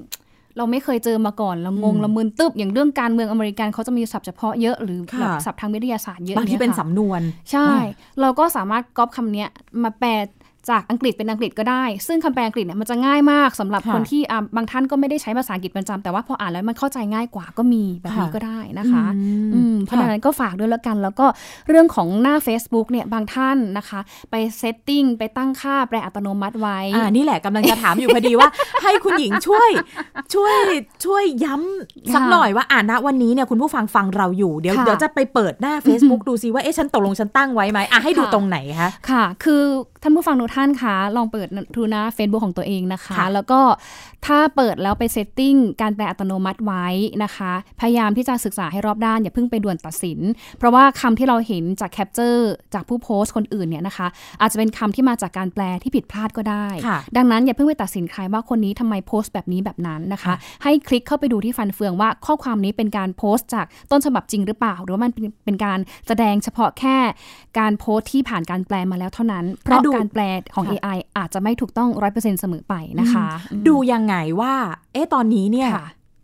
[0.57, 7.67] เราไม่เคยเจอมาก่อนเรางงเรามึนตึบอย่างเรื่องการเมืองอเมริกันเขาจะมีศัพท์เฉพาะเยอะหรือแบบศัพท์ทางวิทยาศาสตร์เยอะบางทีเป็นสำนวน ใช่
[8.21, 9.45] เราก็สามารถก๊อปคำนี้
[9.83, 10.11] มาแปล
[10.69, 14.21] จากอังกฤษเป็นอังกฤษก็ได้ ซึ่งคำแปลอังกฤษเนี่ยมันจะง่ายมากสำหรับคนที่
[14.55, 19.05] บางท่านก็ไม่ได้ใช้ภาษาอังกฤษประจำแต่ว่าพออ่านแล้วมันเข้าใจง่ายกว่าก็มีแบบนี้ก็ได้นะคะ
[19.85, 21.25] เพราะฉะนั้นก็ฝากด้วยแล้วกัน แล้วก็
[21.69, 23.99] เรื่องของหน้า Facebook เนี่ยบางท่านนะคะ
[24.31, 28.49] ไป setting ไปตั้งค่าแปลอัตโนมัติไว้อ่านี่แหละกำลังจะถามอยู่พอดีว่า
[28.83, 29.69] ให้คุณหญิงช่วย
[30.33, 30.55] ช่วย
[31.05, 39.63] ช่วยย้ำสักหน่อยว่าอ่านณวันนี้เนี่ยคุณผู้ฟังฟังเราอยู่เดี๋ยวเดี๋ยวจะไปเปิดหน้า Facebook ดูซิว่าเอ๊ะฉันตกลงฉันตั้งไว้ไหมอะให้ดูตรงไหนคะค่ะ คือ
[40.03, 43.59] ท่านผู้ฟังทุกท่านคะลองเปิดดูหน้า Facebook ของตัวเองนะคะ แล้วก็
[44.25, 46.87] ถ้าเปิดแล้วไป setting การแปลอัตโนมัติไว้
[47.23, 50.19] นะคะ พยายามที่จะศึกษาให้รอบด้าน อย่าเพิ่งไปด่วนตัดสิน
[50.57, 54.07] เพราะว่าคำที่เราเห็นจาก capture จากผู้โพสต์คนอื่นเนี่ยนะคะ
[54.41, 56.67] อาจจะเป็นคำที่มาจากการแปลที่ผิดพลาดก็ได้
[57.17, 60.33] ดังนั้นอย่าเพิ่งไปตัดสินใครว่าคนนี้ทำไมโพสต์แบบนี้แบบนั้นนะคะ
[60.63, 65.11] ให้คลิกเข้าไปดูที่ฟันเฟืองว่าข้อความนี้เป็นการโพสต์จากต้นฉบับจริงหรือเปล่า หรือว่ามัน
[65.45, 66.97] เป็นการแสดงเฉพาะแค่
[67.59, 70.21] การโพสต์ที่ผ่านการแปลมาแล้วเท่านั้นเพราะการแปล
[70.55, 73.27] ของ AI อาจจะไม่ถูกต้องร้อยเปอร์เซ็นต์เสมอไปนะคะ
[73.67, 74.53] ดูยังไงว่า
[74.93, 75.71] เอ๊ะตอนนี้เนี่ย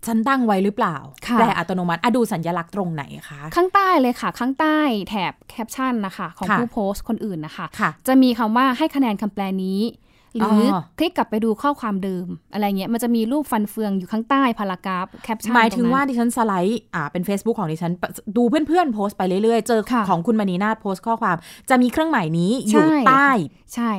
[0.07, 0.95] ฉันตั้งไว้หรือเปล่า
[1.39, 7.65] แปลอัตโนมัติอะดูสัญลักษณ์ตรงไหนคะ ข้างใต้เลยค่ะ ข้างใต้แถบแคปชั่นนะคะ ของผู้โพสต์คนอื่นนะคะ
[8.07, 9.79] จะมีคำว่าให้คะแนนคำแปลนี้
[10.37, 10.69] หรือ
[10.99, 17.91] คลิกกลับไปดูข้อความเดิม อะไรเงี้ย มันจะมีรูปฟันเฟืองอยู่ข้างใต้ paragraph caption หมายถึงว่าดิฉันสไลด์อ่าเป็น Facebook ของดิฉัน
[18.37, 21.37] ดูเพื่อนๆโพสต์ไปเรื่อยๆ เจอของคุณมณีนาฏโพสต์ข้อความ
[21.69, 23.29] จะมีเครื่องหมายนี้อยู่ใต้
[23.75, 23.91] ใช่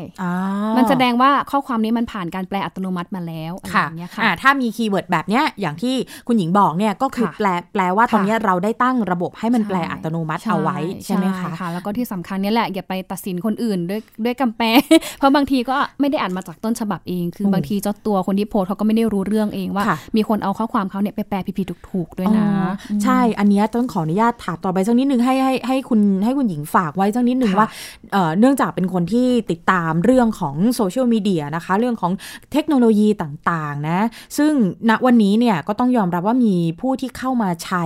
[0.76, 5.94] มันแสดงว่าข้อความนี้มันผ่านการแปลอัตโนมัติมาแล้วอะไรเงี้ยค่ะถ้ามีคีย์เวิร์ดแบบเนี้ยอย่างที่
[6.26, 14.66] คุณหญิงบอกเนี่ยก็คือแปลแปลว่าตอนนี้เราได้ตั้งระบบให้มันแปลอัตโนมัติเอาไว้ใช่ไหมคะค่ะ แล้วก็ที่สำคัญนี่แหละอย่าไปตัดสินคนอื่นด้วยด้วยคำแปล
[15.18, 19.84] เพราะบางทีก็ไม่ได้อ่านมาจากต้นฉบับเอง คือบางทีเจ้าตัวคนที่โพสเขาก็ไม่ได้รู้เรื่องเองว่า
[20.16, 22.46] มีคนเอาข้อความเขาเนี่ยไปแปลผิดๆถูกๆด้วยนะ
[23.02, 27.68] ใช่ อันนี้ต้องขออนุญาตถามต่อไปสักนิดนึงให้ให้ให้คุณให้คุณหญิงฝากไว้สักนิดนึงว่า
[28.38, 32.12] เนื่องจากเป็นคนที่ติดดตามเรื่องของโซเชียลมีเดียนะคะเรื่องของ
[32.52, 34.00] เทคโนโลยีต่างๆนะ
[34.38, 34.52] ซึ่ง
[34.90, 37.84] ณวันนี้เนี่ยก็ต้องยอมรับว่ามีผู้ที่เข้ามาใช้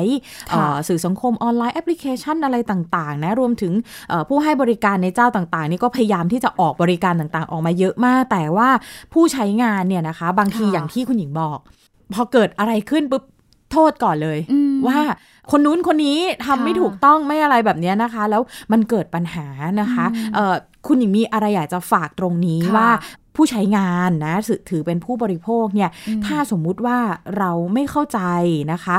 [0.89, 3.73] สื่อสังคมออนไลน์แอปพลิเคชันอะไรต่างๆนะรวมถึง
[4.29, 8.69] ผู้ให้บริการในเจ้าต่างๆ นี่ก็พยายามที่จะออกบริการต่างๆ ออกมาเยอะมาก แต่ว่า
[9.13, 11.59] ผู้ใช้งานเนี่ยนะคะ บางทีอย่างที่คุณหญิงบอก
[12.15, 13.25] พอเกิดอะไรขึ้นปุ๊บ
[13.73, 14.39] โทษก่อนเลย
[14.87, 15.01] ว่า
[15.51, 19.47] คนนู้นคนนี้ทำไม่ถูกต้องไม่อะไรแบบนี้นะคะ แล้วมันเกิดปัญหา
[19.81, 20.07] นะคะ
[20.87, 22.89] คุณหญิงมีอะไรอยากจะฝากตรงนี้ว่า
[23.37, 24.35] ผู้ใช้งานนะ
[24.71, 25.91] ถือเป็นผู้บริโภคเนี่ย
[26.27, 26.99] ถ้าสมมุติว่า
[27.39, 28.21] เราไม่เข้าใจ
[28.73, 28.97] นะคะ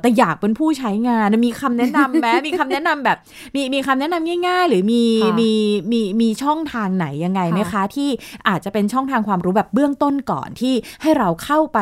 [0.00, 3.16] แต่อยากเป็นผู้ใช้งานมีคำแนะนำไหมมีคำแนะนำแบบ
[3.54, 5.04] มีมีคำแนะนำง่าย ๆ หรือมี
[5.40, 5.50] มี
[5.92, 8.08] มีมีช่องทางไหนยังไงไหมคะ ที่
[8.48, 11.78] อาจจะเป็นช่องทางความรู้แบบเบื้องต้นก่อนที่ให้เราเข้าไป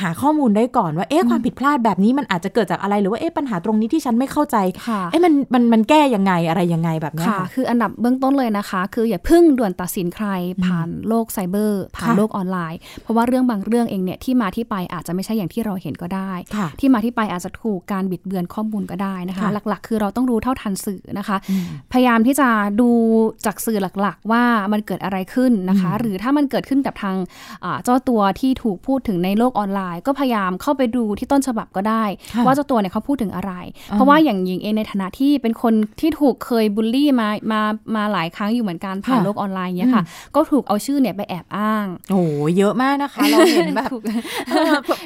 [0.00, 4.56] หาข้อมูลได้ก่อนว่าเอ๊ะความผิดพลาดแบบนี้มันอาจจะเกิดจากอะไรหรือว่าเอ๊ะปัญหาตรงนี้ที่ฉันไม่เข้าใจ
[5.10, 10.26] เอ๊ะมันมันมันแก้ยังไงอะไรยังไงแบบนี้ค่ะ คืออันดับเบื้องต้นเลยนะคะ คืออย่าพึ่งด่วนตัดสินใคร
[10.64, 16.32] ผ่านโลกไซเบอร์ผ่านโลกออนไลน์ เพราะว่าเรื่องบางเรื่องเองเนี่ยที่มาที่ไปอาจจะไม่ใช่อย่างที่เราเห็นก็ได้
[16.80, 21.36] ที่มาที่ไปอาจจะถูกการบิดเบือนข้อมูลก็ได้นะคะ หลักๆ คือเราต้องรู้เท่าทันสื่อนะคะ
[21.92, 22.48] พยายามที่จะ
[22.80, 22.90] ดู
[23.46, 27.16] จากสื่อหลักๆ ว่ามันเกิดอะไรขึ้นนะคะ หรือถ้ามันเกิดขึ้นกับทาง
[27.84, 32.04] เจ้าตัวที่ถูกพูดถึงในโลกออนไลน์ ก็พยายามเข้าไปดูที่ต้นฉบับก็ได้
[32.46, 33.52] ว่าเจ้าตัวเนี่ยเขาพูดถึงอะไร
[33.90, 37.60] เพราะว่าอย่างหญิงเองในฐานะที่เป็นคนที่ถูกเคยบูลลี่มามา
[37.96, 42.22] มาหลายครั้งอยู่เหมือนกันผ่านโลกออนไลน์เนี่ยค่ะก็ถูกเอาชื่อเนี่ยไปแอบอ้าง โอ้
[42.58, 43.90] เยอะมากนะคะ เราเห็นแบบ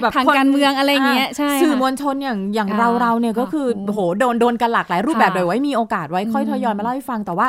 [0.00, 7.46] แบบทางการเมืองอะไรเงี้ยใช่สื่อมวลชนอย่างอย่างเราเราเนี่ยก็คือโหโดนโดนกันหลากหลายรูปแบบเลยไว้มีโอกาสไว้ค่อยทยอยมาเล่าให้ฟังแต่ว่า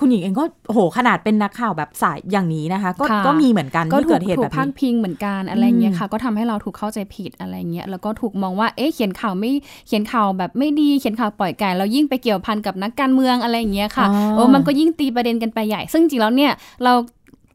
[0.00, 9.52] คุณหญิงเองก็โหขนาดเป็นนักข่าวแบบสายอย่างนี้นะคะ ก็ก็มีเหมือนกันที่เกิดเหตุแบบนี้พันพิงเหมือนกันอะไรเงี้ยค่ะ ก็ทำให้เราถูกเข้าใจผิดอะไรเงี้ยแล้วก็ถูกมองว่าเอ๊ะเขียนข่าวไม่
[9.86, 16.52] เขียนข่าวแบบไม่ดีเขียนข่าวปล่อยไก่แล้วยิ่งไปเกี่ยวพันกับนักการเมืองอะไรเงี้ยค่ะโอ้มันก็ยิ่งตีประเด็นกันไปใหญ่ ซึ่งจริงแล้วเนี่ย
[16.84, 16.92] เรา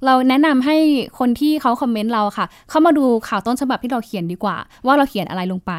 [0.05, 0.77] เราแนะนำให้
[1.19, 5.73] คนที่เขาคอมเมนต์เราค่ะ เข้ามาดูข่าวต้นฉบับที่เราเขียนดีกว่า ว่าเราเขียนอะไรลงไป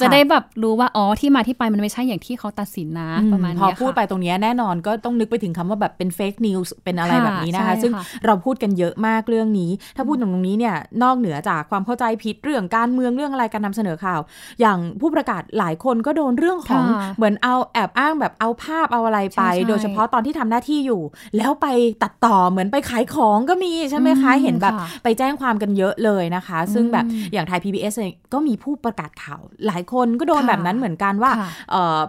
[0.00, 7.92] จะได้แบบรู้ว่าอ๋อที่มาที่ไปมันไม่ใช่อย่างที่เขาตัดสินนะประมาณนี้พอพูดไปตรงนี้แน่นอนก็ต้องนึกไปถึงคำว่าแบบเป็นเฟกนิวส์เป็นอะไรแบบนี้นะคะ ซึ่ง
[8.26, 14.20] เราพูดกันเยอะมากเรื่องนี้ ถ้าพูดตรงนี้เนี่ยนอกเหนือจากความเข้าใจผิดเรื่องการเมืองเรื่องอะไรการนำเสนอข่าว
[14.60, 16.84] อย่างผู้ประกาศหลายคนก็โดนเรื่องของ
[17.16, 21.02] เหมือนเอาแอบอ้างแบบเอาภาพเอาอะไรไป โดยเฉพาะตอนที่ทำหน้าที่อยู่
[21.36, 21.66] แล้วไป
[22.02, 27.94] ตัดต่อเหมือนไปขายของก็มีใช่ไหมคะเห็นแบบไปแจ้งความกันเยอะเลยนะคะ ซึ่งแบบอย่างไทย PBS
[28.32, 31.32] ก็มีผู้ประกาศข่าว หลายคนก็โดนแบบนั้นเหมือนกันว่า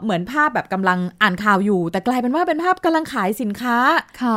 [0.03, 3.77] เหมือนภาพแบบกำลังอ่านข่าวอยู่ แต่กลายเป็นว่าเป็นภาพกำลังขายสินค้า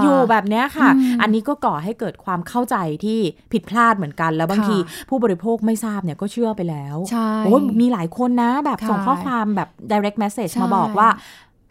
[0.03, 0.91] อยู่แบบนี้ค่ะ
[1.23, 3.19] อันนี้ก็ก่อให้เกิดความเข้าใจที่
[3.53, 4.77] ผิดพลาดเหมือนกัน แล้วบางที
[5.09, 6.97] ผู้บริโภคไม่ทราบเนี่ยก็เชื่อไปแล้ว
[7.45, 11.09] โอ้มีหลายคนนะแบบส่งข้อความแบบ direct message มาบอกว่า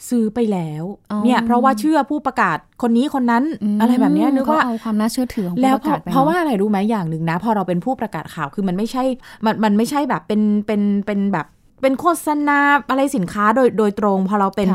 [0.09, 0.83] ซื้อไปแล้ว
[1.23, 3.43] เนี่ย เพราะว่าเชื่อผู้ประกาศคนนี้คนนั้น
[3.81, 5.77] อะไรแบบนี้นึกว่าเอาความน่าเชื่อถือแล้ว
[6.11, 9.03] เพราะว่าอะไรรู้ไหมอย่างหนึ่งนะ พอเราเป็นผู้ประกาศข่าวคือมันไม่ใช่
[9.45, 11.47] มันมันไม่ใช่แบบเป็นเป็นเป็นแบบ
[11.81, 12.59] เป็นโฆษณา
[12.89, 14.69] อะไรสินค้าโดยโดยตรงพอเราเป็น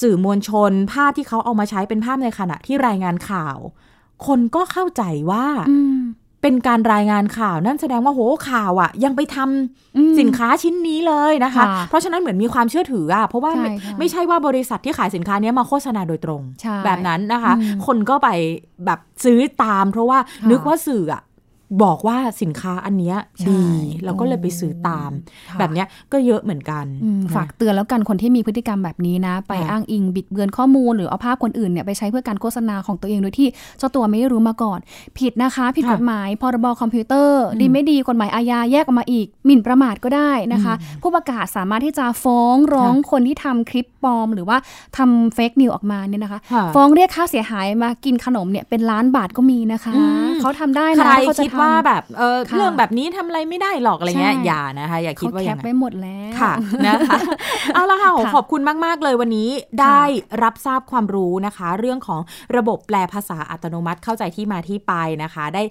[0.00, 3.56] สื่อมวลชน ภาพที่เขาเอามาใช้เป็นภาพในขณะที่รายงานข่าว
[4.26, 5.46] คนก็เข้าใจว่า
[6.42, 13.52] เป็นการรายงานข่าวนั่นแสดงว่าโหข่าวอะ่ะ ยังไปทำสินค้าชิ้นนี้เลยนะคะ เพราะฉะนั้นเหมือนมีความเชื่อถืออะ่ะเพราะว่า
[13.98, 16.42] ไม่ใช่ว่าบริษัทที่ขายสินค้านี้มาโฆษณาโดยตรง
[16.84, 17.52] แบบนั้นนะคะ
[17.86, 18.28] คนก็ไป
[18.86, 20.18] แบบซื้อตาม เพราะว่า
[20.50, 21.22] นึกว่าสื่ออะ
[21.82, 23.16] บอกว่าสินค้าอันเนี้ย
[23.50, 23.62] ดี
[24.04, 25.10] เราก็เลยไปซื้อตาม
[25.58, 26.84] แบบเนี้ยก็เยอะเหมือนกัน
[27.34, 34.78] ฝากเตือนแล้วกันคนที่มีพฤติกรรมแบบนี้นะ ไปอ้างอิงบิดเบือนข้อมูลหรือเอาภาพคนอื่นเนี่ยไปใช้เพื่อการโฆษณาของตัวเองโดยที่เจ้าตัวไม่รู้มาก่อน
[35.18, 44.56] ผิดนะคะ ผิดกฎหมายพรบคอมพิวเตอร์ ดีไม่ดีกฎหมายอาญาแยกออกมาอีก หมิ่นประมาทก็ได้นะคะ ผู้ประกาศสามารถที่จะฟ้องร้องคนที่ทำคลิปปลอม หรือว่า
[44.98, 46.40] ทำเฟกนิวออกมาเนี่ยนะคะ
[46.74, 49.92] ฟ้องเรียกค่าเสียหายมากินขนมเนี่ยเป็นล้านบาทก็มีนะคะ
[50.40, 56.52] เขาทำได้นะเขาจะคิดว่าแบบเออเรื่องแบบนี้ทำอะไรไม่ได้หรอกอะไรเงี้ยอย่านะคะ อย่าคิดว่าอย่างนั้นไปหมดแล้วค่ะ
[56.86, 57.18] นะคะ
[57.74, 60.02] เอาละค่ะขอบคุณมาก ๆ เลยวันนี้ได้
[60.42, 62.20] รับทราบความรู้นะคะ เรื่องของ
[62.56, 65.62] ระบบแปลภาษาอัตโนมัติเข้าใจที่มาที่ไปนะคะ ได้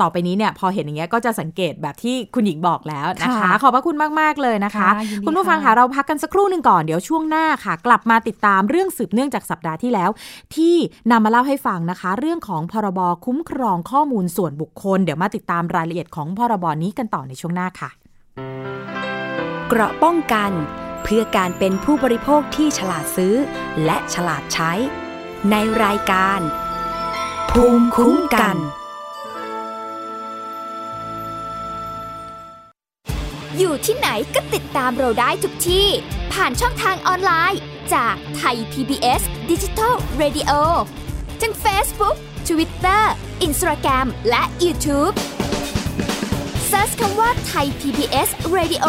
[0.00, 4.88] ต่อไปนี้เนี่ยพอเห็นอย่างเงี้ยก็จะสังเกตแบบที่คุณหญิงบอกแล้วนะคะ ขอบพระคุณมาก ๆ เลยนะคะ
[5.26, 10.10] คุณผู้ฟังค่ะเราพักกันสักครู่หนึ่งก่อนเดี๋ยวช่วงหน้าค่ะ กลับมาติดตามเรื่องสืบเนื่องจากสัปดาห์ที่แล้ว
[10.54, 10.76] ที่
[11.10, 17.90] นำมาเล่าให้ฟังนะคะ เรื่องของพรบคุ้มครองข้อมูลส่วนบุคคลเดี๋ยวมาติดตามรายละเอียดของพรบนี้กันต่อในช่วงหน้าค่ะ
[19.68, 20.50] เกราะป้องกัน
[21.02, 23.34] เพื่อการเป็นผู้บริโภคที่ฉลาดซื้อ
[23.84, 24.72] และฉลาดใช้
[25.50, 26.40] ในรายการ
[27.50, 28.56] ภูมิคุ้มกัน
[33.58, 35.88] อยู่ที่ไหนก็ติดตามเราได้ทุกที่
[36.32, 37.60] ผ่านช่องทางออนไลน์
[37.94, 40.52] จากไทย PBS ดิจิทัล Radio
[41.40, 42.16] ทั้ง Facebook
[42.50, 43.04] Twitter
[43.46, 45.14] Instagram และ YouTube
[46.70, 48.86] Search คำว่าไทย PBS Radio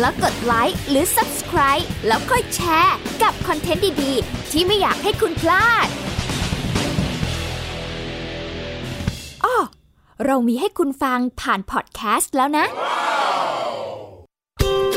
[0.00, 5.88] แล้วกดไลค์หรือ Subscribe แล้วค่อยแชร์กับคอนเทนต์ดี ๆ ที่ไม่อยากให้คุณพลาด
[9.44, 9.56] อ้อ
[10.26, 12.66] เรามีให้คุณฟังผ่านพอดแคสต์แล้วนะ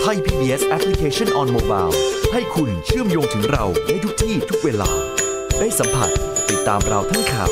[0.02, 1.94] Thai PBS Application on Mobile
[2.34, 4.90] ให้คุณเชื่อมโยงถึงเราในทุกที่ทุกเวลา
[5.60, 6.10] ได้สัมผัส
[6.50, 7.52] ติดตามเราทั้งข่าว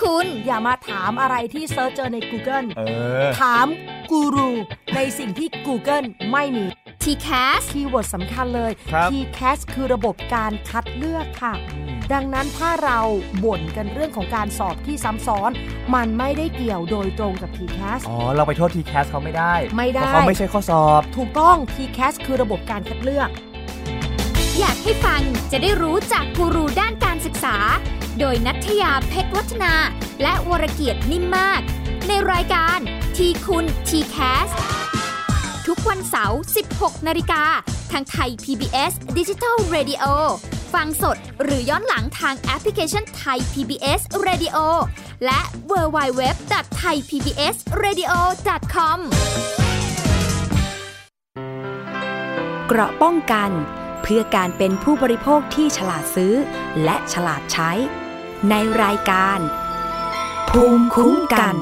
[0.00, 2.82] คุณ อย่ามาถามอะไรที่ search เจอใน Google เอ
[3.24, 3.66] อถาม
[4.10, 4.50] กูรู
[4.94, 6.64] ในสิ่งที่ Google ไม่มี
[7.02, 11.54] TCAS keyword สำคัญเลยครับ TCAS คือระบบการคัดเลือกค่ะ
[12.12, 13.00] ดังนั้นถ้าเรา
[13.44, 15.50] บ่นกันเรื่องของการสอบที่ซ้ำซ้อน
[15.94, 23.28] มันไม่ได้เกี่ยวโดยตรงกับ TCAS อ๋อ เราไปโทษทีแคสเขาไม่ได้ ไม่ได้ เพราะเขาไม่ใช่ข้อสอบ ถูกต้อง TCAS คือระบบการคัดเลือก
[24.58, 27.56] อยากให้ฟังจะได้รู้จากกูรูด้านการศึกษา
[28.20, 29.74] โดยนัทยาเพชรวัฒนา
[30.22, 31.60] และวรเกียดนิ่มมาก
[32.08, 32.78] ในรายการ
[33.16, 34.48] ทีคุณทีแคส
[35.66, 36.40] ทุกวันเสาร์
[36.72, 37.42] 16 นาฬิกา
[37.92, 40.04] ทางไทย PBS Digital Radio
[40.74, 44.56] ฟังสดหรือย้อนหลังทางแอปพลิเคชันไทย PBS Radio
[45.24, 48.12] และ w w w t h a i PBS Radio
[48.74, 48.98] com
[52.68, 53.50] เกราะป้องกัน
[54.02, 56.34] เพื่อการเป็นผู้บริโภคที่ฉลาดซื้อ
[56.84, 57.70] และฉลาดใช้
[58.50, 58.54] ใน
[58.84, 59.38] รายการ
[60.50, 61.54] ภูมิคุ้มกัน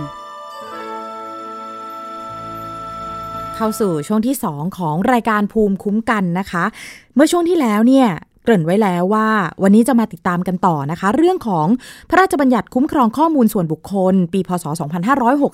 [3.56, 6.64] เข้าสู่ช่วงที่ 2 ของรายการภูมิคุ้มกันนะคะ
[7.14, 8.08] เมื่อช่วงที่แล้วเนี่ย
[8.44, 9.28] เกริ่นไว้แล้วว่า
[9.62, 11.66] วันนี้จะมาติดตามกันต่อนะคะ เรื่องของ
[12.10, 14.64] พระราชบัญญัติคุ้มครองข้อมูลส่วนบุคคล ปีพศ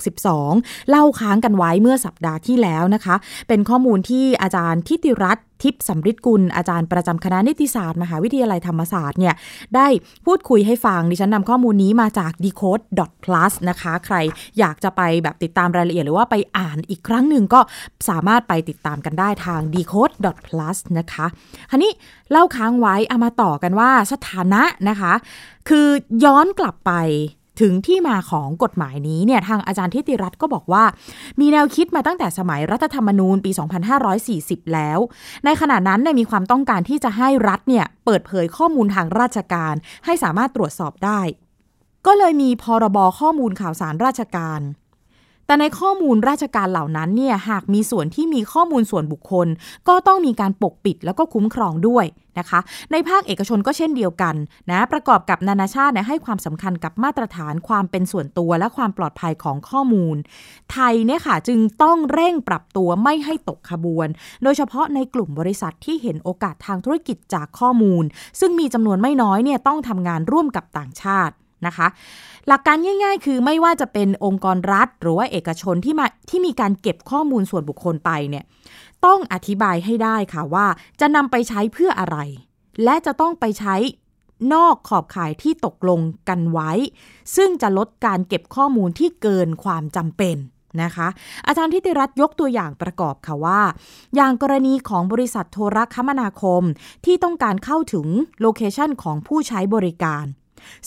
[0.00, 3.14] 2562 เล่าค้างกันไว้เมื่อสัปดาห์ที่แล้วนะคะ
[3.48, 9.35] เป็นข้อมูลที่อาจารย์ทิติรัตน์ ทิพย์สำริดกุลอาจารย์ประจำคณะนิติศาสตร์มหาวิทยาลัยธรรมศาสตร์เนี่ย
[9.77, 9.88] ได้
[10.27, 12.85] พูดคุยให้ฟังดิฉันนำข้อมูลนี้มาจาก decode
[13.25, 14.16] plus นะคะ ใคร
[14.59, 17.61] อยากจะไปแบบติดตามรายละเอียดหรือว่าไปอ่านอีกครั้งหนึ่งก็
[18.09, 20.14] สามารถไปติดตามกันได้ทาง decode
[20.47, 21.27] plus นะคะ
[21.71, 21.92] ทีนี้
[22.31, 25.12] เล่าค้างไว้เอามาต่อกันว่าสถานะนะคะ
[25.68, 25.87] คือ
[26.25, 26.92] ย้อนกลับไป
[27.61, 30.85] ถึงที่มาของกฎหมายนี้เนี่ยทางอาจารย์ทิติรัตน์ก็บอกว่า
[31.40, 33.51] มีแนวคิดมาตั้งแต่สมัยรัฐธรรมนูญปี
[34.12, 34.99] 2540 แล้ว
[35.44, 41.21] ในขณะนั้นเนี่ยมีความต้องการที่จะให้รัฐเนี่ยเปิดเผยข้อมูลทางราชการ ให้สามารถตรวจสอบได้
[42.07, 44.61] ก็เลยมีพรบข้อมูลข่าวสารราชการ
[45.48, 49.48] แต่ในข้อมูลราชการเหล่านั้นเนี่ยหากมีส่วนที่มีข้อมูลส่วนบุคคล
[49.88, 52.04] ก็ต้องมีการปกปิดแล้วก็คุ้มครองด้วย
[52.38, 52.61] นะคะ
[52.92, 54.34] ในภาคเอกชนก็เช่นเดียวกัน
[54.70, 60.16] นะประกอบกับนานาชาติให้ความสำคัญกับมาตรฐานความเป็นส่วนตัวและความปลอดภัยของข้อมูล
[60.72, 64.08] ไทยเนี่ยค่ะจึงต้องเร่งปรับตัวไม่ให้ตกขบวน
[64.42, 68.04] โดยเฉพาะในกลุ่มบริษัทที่เห็นโอกาสทางธุรกิจจากข้อมูล
[68.40, 71.34] ซึ่งมีจำนวนไม่น้อยเนี่ยต้องทำงานร่วมกับต่างชาติ
[71.66, 71.87] นะคะ
[72.49, 78.44] หลักการง่าย ๆ คือไม่ว่าจะเป็นองค์กรรัฐ หรือว่าเอกชนที่มาที่มีการเก็บข้อมูลส่วนบุคคลไปเนี่ย
[79.07, 80.66] ต้องอธิบายให้ได้ค่ะว่า
[81.01, 82.18] จะนำไปใช้เพื่ออะไร
[82.85, 83.77] และจะต้องไปใช้
[84.55, 86.71] นอกขอบข่ายที่ตกลงกันไว้
[87.37, 90.37] ซึ่งจะลดการเก็บข้อมูลที่เกินความจำเป็น
[90.83, 91.09] นะคะ
[91.47, 93.61] อาจารย์ทิติรัตน์ยกตัวอย่างประกอบค่ะว่า
[94.16, 96.62] อย่างกรณีของบริษัทโทรคมนาคม
[97.05, 98.07] ที่ต้องการเข้าถึง
[98.40, 100.25] โลเคชันของผู้ใช้บริการ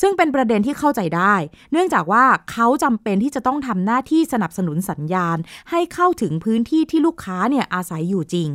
[0.01, 1.35] ซึ่งเป็นประเด็นที่เข้าใจได้
[1.71, 5.37] เนื่องจากว่าเขาจำเป็นที่จะต้องทำหน้าที่สนับสนุนสัญญาณ
[5.69, 8.49] ให้เข้าถึงพื้นที่ที่ลูกค้าเนี่ยอาศัยอยู่จริง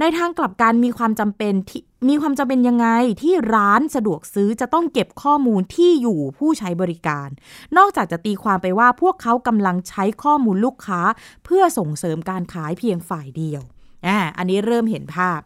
[0.00, 2.88] ในทางกลับกันมีความจำเป็นที่มีความจำเป็นยังไง
[3.22, 7.28] ที่ร้านสะดวกซื้อจะต้องเก็บข้อมูลที่อยู่ผู้ใช้บริการ
[7.76, 11.00] นอกจากจะตีความไปว่าพวกเขากำลังใช้ข้อมูลลูกค้า
[11.44, 13.62] เพื่อส่งเสริมการขายเพียงฝ่ายเดียว
[14.06, 15.40] อ่าอันนี้เริ่มเห็นภาพ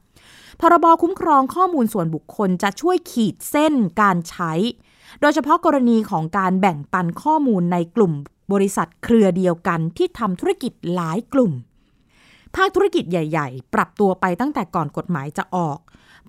[0.64, 4.52] พรบคุ้มครองข้อมูลส่วนบุคคลจะช่วยขีดเส้นการใช้
[5.20, 8.12] โดยเฉพาะกรณีของการแบ่งปันข้อมูลในกลุ่ม
[8.52, 11.52] บริษัทเครือเดียวกันที่ทำธุรกิจหลายกลุ่ม
[12.56, 15.78] ภาคธุรกิจใหญ่ ๆ ปรับตัวไปตั้งแต่ก่อนกฎหมายจะออก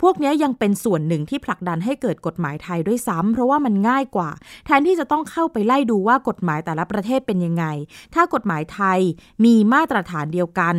[0.02, 4.30] พวกนี้ยังเป็นส่วนหนึ่งที่ผลักดันให้เกิดกฎหมายไทยด้วยซ้ำเพราะว่ามันง่ายกว่า
[4.66, 7.64] แทนที่จะต้องเข้าไปไล่ดูว่ากฎหมายแต่ละประเทศเป็นยังไง
[8.14, 8.98] ถ้ากฎหมายไทย
[9.44, 10.74] มีมาตรฐานเดียวกัน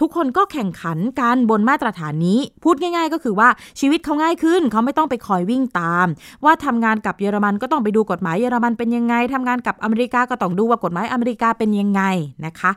[0.00, 3.48] ทุกคนก็แข่งขันกันบนมาตรฐานนี้ พูดง่าย ๆ ก็คือว่า
[3.80, 6.06] ชีวิตเขาง่ายขึ้น เขาไม่ต้องไปคอยวิ่งตาม
[6.44, 12.02] ว่าทำงานกับเยอรมันก็ต้องไปดูกฎหมายเยอรมันเป็นยังไงทำงานกับอเมริกาก็ต้องดูว่ากฎหมายอเมริกาเป็นยังไง
[12.46, 12.70] นะคะ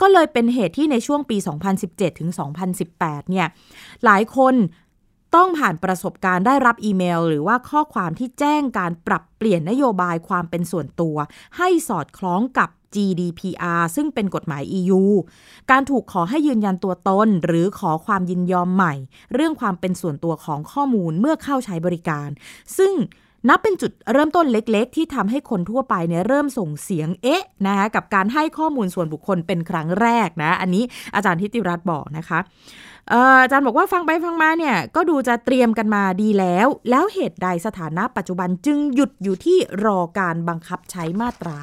[0.00, 1.36] ก็เลยเป็นเหตุที่ในช่วงปี
[1.78, 2.30] 2017 ถึง
[2.80, 3.46] 2018 เนี่ย
[4.04, 4.54] หลายคน
[5.34, 11.16] ต้องผ่านประสบการณ์ได้รับอีเมล หรือว่าข้อความที่แจ้งการปรับเปลี่ยนนโยบายความเป็นส่วนตัว
[11.56, 15.02] ให้สอดคล้องกับ GDPR ซึ่งเป็นกฎหมาย EU
[15.70, 18.94] การถูกขอให้ยืนยันตัวตน หรือขอความยินยอมใหม่
[19.34, 22.28] เรื่องความเป็นส่วนตัวของข้อมูลเมื่อเข้าใช้บริการ
[22.78, 22.94] ซึ่ง
[23.48, 32.38] นับเป็นจุดเริ่มต้นเล็กๆ ที่ทำให้คนทั่วไปเนี่ยเริ่มส่งเสียงเอ๊ะนะคะกับการให้ข้อมูลส่วนบุคคลเป็นครั้งแรกนะ อันนี้อาจารย์ทิติรัตน์บอกนะคะ
[33.10, 41.58] อาจารย์บอกว่าฟังไปฟังมาเนี่ยก็ดูจะเตรียมกันมาดีแล้ว แล้วเหตุใดสถานะปัจจุบันจึงหยุดอยู่ที่รอการบังคับใช้มาตรา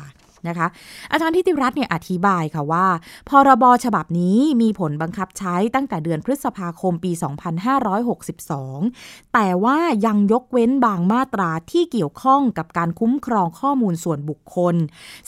[0.48, 0.68] นะคะ
[1.12, 2.88] อาจารย์ทิติรัตน์เนี่ยอธิบายค่ะว่า
[3.30, 7.12] พรบฉบับนี้มีผลบังคับใช้ตั้งแต่เดือนพฤษภาคมปี
[8.38, 14.76] 2562 แต่ว่ายังยกเว้นบางมาตราที่เกี่ยวข้องกับการคุ้มครองข้อมูลส่วนบุคคล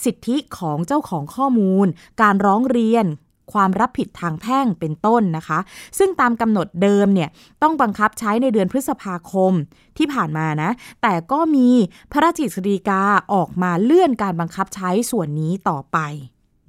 [0.04, 1.86] สิทธิของเจ้าของข้อมูล
[2.22, 3.06] การร้องเรียน
[3.52, 5.58] ความรับผิดทางแพ่งเป็นต้นนะคะ
[5.98, 7.28] ซึ่งตามกำหนดเดิมเนี่ย
[7.62, 9.52] ต้องบังคับใช้ในเดือนพฤษภาคม
[9.98, 10.70] ที่ผ่านมานะ
[11.02, 11.68] แต่ก็มี
[12.12, 13.02] พระราชกิจสีกา
[13.32, 15.98] ออกมาเลื่อนการบังคับใช้ส่วนนี้ต่อไป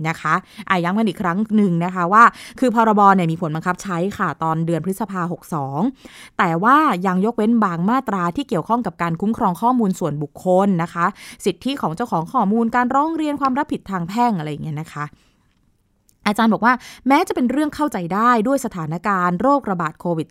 [0.07, 0.33] นะคะ
[0.69, 2.23] อาย้ำกันอีกครั้งหนึ่งนะคะว่า
[2.59, 5.21] คือพรบเนี่ยมีผลบังคับใช้ค่ะตอนเดือนพฤษภา
[5.79, 11.05] 62 แต่ว่ายังยกเว้นบางมาตราที่เกี่ยวข้องกับการคุ้มครองข้อมูลส่วนบุคคลนะคะ
[11.45, 15.05] สิทธิของเจ้าของข้อมูลการร้องเรียนความรับผิดทางแพ่งอะไรอย่างเงี้ยนะคะ
[16.27, 16.73] อาจารย์บอกว่า
[17.07, 20.27] แม้จะเป็นเรื่องเข้าใจได้ด้วยสถานการณ์โรคระบาดโควิด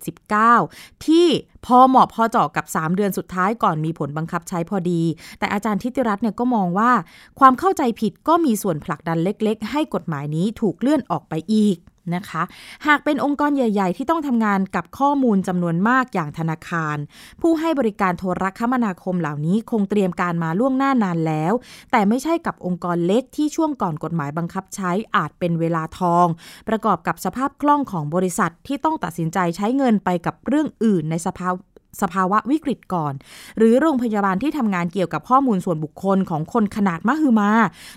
[0.51, 1.27] -19 ที่
[1.67, 5.03] พอเหมาะพอเจาะกับ 3 เดือนสุดท้ายก่อนมีผลบังคับใช้พอดี
[5.39, 6.93] แต่อาจารย์ทิติรัตน์เนี่ยก็มองว่า
[7.41, 11.77] ความเข้าใจผิดก็มีส่วนผลักดันเล็ก ๆ ให้กฎหมายนี้ถูกเลื่อนออกไปอีก
[12.15, 12.43] นะคะ
[12.87, 16.97] หากเป็นองค์กรใหญ่ ๆ ที่ต้องทำงานกับข้อมูลจำนวนมากอย่างธนาคาร
[17.41, 21.53] ผู้ให้บริการโทรคมนาคมเหล่านี้คงเตรียมการมาล่วงหน้านานแล้ว
[21.93, 26.27] แต่ไม่ใช่กับองค์กรเล็กที่ช่วงก่อนกฎหมายบังคับใช้อาจเป็นเวลาทอง
[26.69, 31.49] ประกอบกับสภาพคล่องของบริษัทที่ต้องตัดสินใจใช้เงินไปกับเรื่องอื่นในสภา
[32.01, 33.15] สภาวะวิกฤตก่อน
[33.59, 37.51] หรือโรงพยาบาลที่ทำงานเกี่ยวกับข้อมูลส่วนบุคคลของคนขนาดมหึมา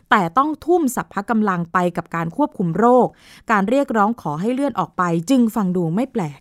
[0.10, 3.08] แต่ต้องทุ่มสัพพะกำลังไปกับการควบคุมโรค
[3.52, 6.40] การเรียกร้องขอให้เลื่อนออกไป จึงฟังดูไม่แปลก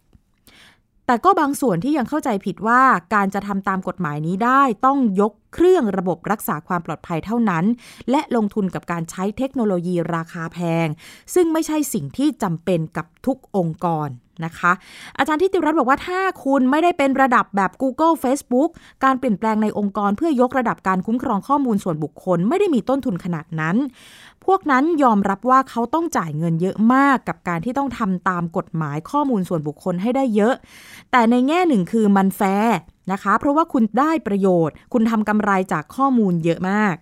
[1.06, 2.82] แต่ก็บางส่วนที่ยังเข้าใจผิดว่า
[3.14, 7.64] การจะทำตามกฎหมายนี้ได้ต้องยกเครื่องระบบรักษาความปลอดภัยเท่านั้น
[8.10, 10.86] และลงทุนกับการใช้เทคโนโลยีราคาแพง
[11.34, 14.08] ซึ่งไม่ใช่สิ่งที่จำเป็นกับทุกองค์กร
[14.44, 14.72] นะคะ
[15.18, 18.70] อาจารย์ทิติรัตน์บอกว่าถ้าคุณไม่ได้เป็นระดับแบบ Google Facebook
[19.04, 23.76] การเปลี่ยนแปลงในองค์กรเพื่อยกระดับการคุ้มครองข้อมูลส่วนบุคคล ไม่ได้มีต้นทุนขนาดนั้น
[24.44, 30.54] พวกนั้นยอมรับว่าเขาต้องจ่ายเงินเยอะมากกับการที่ต้องทำตามกฎหมายข้อมูลส่วนบุคคลให้ได้เยอะ
[31.10, 32.76] แต่ในแง่หนึ่งคือมันแฟร์
[33.12, 36.94] นะคะ เพราะว่าคุณได้ประโยชน์ คุณทำกำไรจากข้อมูลเยอะมาก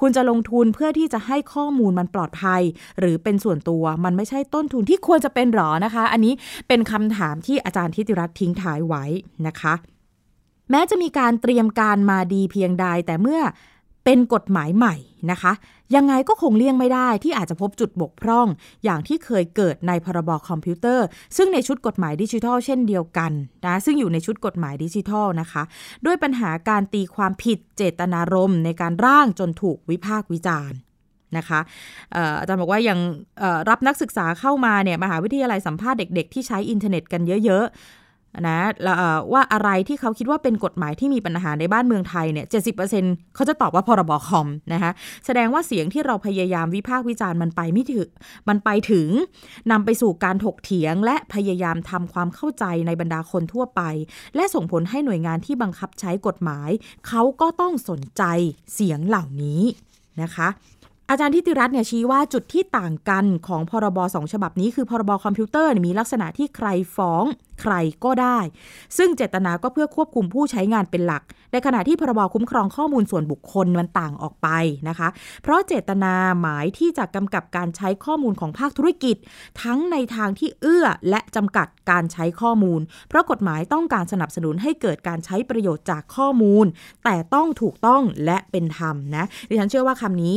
[0.00, 2.62] คุณจะลงทุนเพื่อที่จะให้ข้อมูลมันปลอดภัย
[2.98, 6.34] หรือเป็นส่วนตัวมันไม่ใช่ต้นทุนที่ควรจะเป็นหรอนะคะ อันนี้
[6.68, 9.04] เป็นคำถามที่อาจารย์ทิติรัตน์ทิ้งท้ายไว้
[9.46, 9.74] นะคะ
[10.70, 13.40] แม้จะมีการเตรียมการมาดีเพียงใดแต่เมื่อ
[14.04, 14.96] เป็นกฎหมายใหม่
[15.30, 15.52] นะคะ
[15.96, 18.46] ยังไงก็คงเลี่ยงไม่ได้ที่อาจจะพบจุดบกพร่อง
[18.84, 23.32] อย่างที่เคยเกิดในพรบคอมพิวเตอร์ ซึ่งในชุดกฎหมายดิจิทัลเช่นเดียวกัน
[23.66, 25.62] นะซึ่งอยู่ในชุดกฎหมายดิจิทัลนะคะ
[26.06, 30.78] ด้วยปัญหาการตีความผิดเจตนารมณ์ในการร่างจนถูกวิพากษ์วิจารณ์
[31.36, 31.60] นะคะ
[32.40, 32.98] อาจารย์บอกว่ายัง
[33.70, 37.66] รับนักศึกษาเข้ามาเนี่ยมหาวิทยาลัยสัมภาษณ์เด็ก ๆ ที่ใช้อินเทอร์เน็ตกันเยอะ
[38.46, 38.58] นะ
[39.32, 42.58] ว่าอะไรที่เขาคิดว่าเป็นกฎหมายที่มีปัญหาในบ้านเมืองไทยเนี่ยเจ็
[43.34, 44.90] เขาจะตอบว่าพรบคอมนะคะ
[45.26, 48.08] แสดงว่าเสียงที่เราพยายามวิพากษ์วิจารณ์มันไปไม่ถึง
[48.48, 49.08] มันไปถึง
[49.70, 53.82] นำไปสู่การถกเถียง และพยายามทำความเข้าใจในบรรดาคนทั่วไป
[54.36, 56.70] และส่งผลให้หน่วยงานที่บังคับใช้กฎหมาย
[57.08, 58.22] เขาก็ต้องสนใจ
[58.74, 59.62] เสียงเหล่านี้
[60.22, 60.48] นะคะ
[61.10, 67.24] อาจารย์ทิติรัตน์เนี่ยชี้ว่าจุดที่ต่างกันของพรบสองฉบับนี้คือพรบคอมพิวเตอร์มีลักษณะที่ใครฟ้อง
[67.62, 68.38] ใครก็ได้
[68.98, 74.48] ซึ่งเจตนาก็เพื่อควบคุมผู้ใช้งานเป็นหลัก ในขณะที่พรบคุ้มครองข้อมูลส่วนบุคคลมันต่างออกไป
[74.88, 75.08] นะคะ
[75.42, 79.16] เพราะเจตนาหมายที่จะกำกับการใช้ข้อมูลของภาคธุรกิจ
[79.62, 86.66] ทั้งในทางที่เอื้อและจำกัดการใช้ข้อมูล เพราะกฎหมายต้องการสนับสนุนให้เกิดการใช้ประโยชน์จากข้อมูล
[87.04, 90.34] แต่ต้องถูกต้องและเป็นธรรมนะดิฉันเชื่อว่าคำนี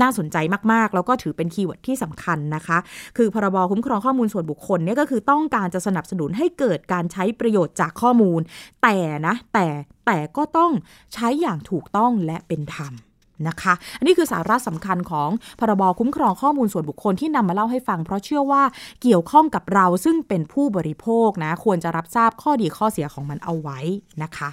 [0.00, 0.36] น่าสนใจ
[0.72, 2.78] มากๆ แล้วก็ถือเป็น keyword ที่สำคัญนะคะ
[3.16, 8.40] คือพรบคุ้มครองข้อมูลส่วนบุคคลเนี่ยก็คือต้องการจะสนับสนุนให้เกิดการใช้ประโยชน์จากข้อมูล
[8.82, 9.66] แต่นะแต่
[10.06, 10.70] แต่ก็ต้อง
[11.14, 12.94] ใช้อย่างถูกต้องและเป็นธรรม
[13.48, 15.28] นะคะอันนี้คือสาระสำคัญของ
[15.60, 18.62] พรบคุ้มครองข้อมูลส่วนบุคคลที่นำมาเล่าให้ฟัง เพราะเชื่อว่า
[19.02, 23.78] เกี่ยวข้องกับเราซึ่งเป็นผู้บริโภคนะ ควรจะรับทราบข้อดีข้อเสียของมันเอาไว้
[24.22, 24.48] นะคะ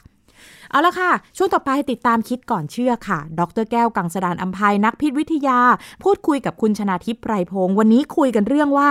[0.72, 5.60] เอาละค่ะ ช่วงต่อไปติดตามคิดก่อนเชื่อค่ะ ดรแก้วกังสดานอัมภัยนักพิษวิทยา
[6.04, 8.90] พูดคุยกับคุณชนาทิพย์ไพรพงศ์วันนี้คุยกันเรื่องว่า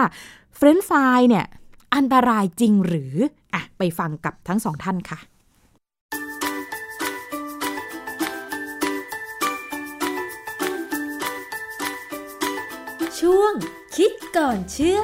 [0.57, 1.45] เฟรนฟรายเนี่ย
[1.95, 3.14] อันตรายจริงหรือ
[3.55, 5.18] อะไปฟังกับทั้งสองท่านค่ะ
[13.20, 13.53] ช่วง
[13.97, 15.01] คิดก่อนเชื่อ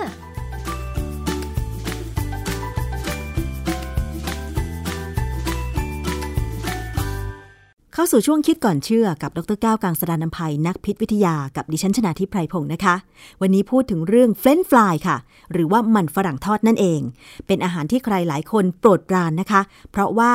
[7.97, 12.95] เข้าสู่ช่วงคิดก่อนเชื่อกับดรก้าวกางสดานนภัยนักพิษวิทยากับดิฉันชนาทิพไพรพงศ์นะคะ
[13.41, 15.17] วันนี้พูดถึงเรื่องเฟรนฟรายค่ะ
[15.53, 17.01] หรือว่ามันฝรั่งทอดนั่นเอง
[17.47, 20.35] เป็นอาหารที่ใครหลายคนโปรดปรานนะคะ เพราะว่า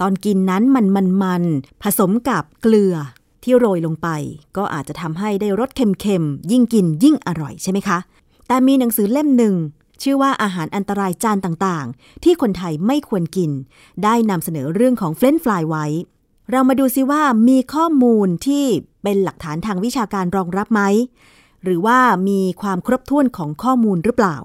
[0.00, 1.42] ตอนกินนั้นมันมันมัน
[1.82, 2.94] ผสมกับเกลือ
[3.42, 4.08] ที่โรยลงไป
[4.56, 7.98] ก็อาจจะทำให้ได้รสเค็มๆยิ่งกินยิ่งอร่อยใช่ไหมคะ
[8.46, 9.54] แต่มีหนังสือเล่มหนึ่ง
[10.02, 13.50] ชื่อว่าอาหารอันตรายจานต่างๆ ที่คนไทยไม่ควรกิน
[14.04, 15.86] ได้นำเสนอเรื่องของเฟรนฟรายไว้
[16.50, 18.64] เรามาดูซิว่ามีข้อมูลที่
[19.02, 20.82] เป็นหลักฐานทางวิชาการรองรับไหม
[21.64, 24.36] หรือว่ามีความครบถ้วนของข้อมูลหรือเปล่า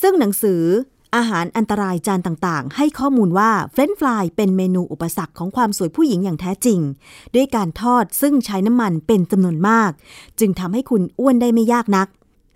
[0.00, 0.62] ซึ่งหนังสือ
[1.16, 6.80] อาหารอันตรายจานต่างๆ ให้ข้อมูลว่าเฟรนช์ฟรายเป็นเมนูอุปสรรคของความสวยผู้หญิงอย่างแท้จริง
[7.34, 9.90] ด้วยการทอดซึ่งใช้น้ำมันเป็นจำนวนมาก
[10.40, 12.08] จึงทำให้คุณอ้วนได้ไม่ยากนัก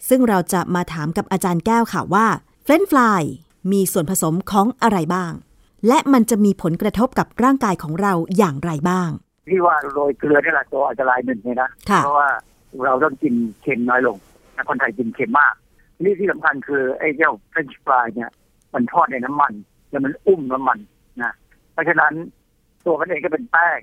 [0.09, 2.27] ซึ่งเราจะมาถามกับอาจารย์แก้วค่ะว่า
[2.63, 3.23] เฟรนช์ฟราย
[3.73, 5.33] มีส่วนผสมของอะไรบ้าง
[5.89, 9.11] และมันจะมีผลกระทบกับร่างกายของเราอย่างไรบ้าง
[9.51, 11.71] ที่ว่าโรยเกลือนี่แหละตัวอันตรายหนึ่งเลยนะ
[12.03, 12.29] เพราะว่า
[12.85, 14.17] เราต้องกินเค็มน้อยลง
[14.69, 15.55] คนไทยกินเค็มมาก
[16.03, 18.31] นี่ที่สำคัญคือไอ้เจ้าเฟรนช์ฟรายเนี่ย
[18.75, 19.53] มันทอดในน้ำมัน
[19.91, 20.79] แล้วมันอุ้มน้ำมัน
[21.23, 21.33] นะ
[21.73, 22.13] เพราะฉะนั้น
[22.85, 23.81] ตัวมันเองก็เป็นแป้ง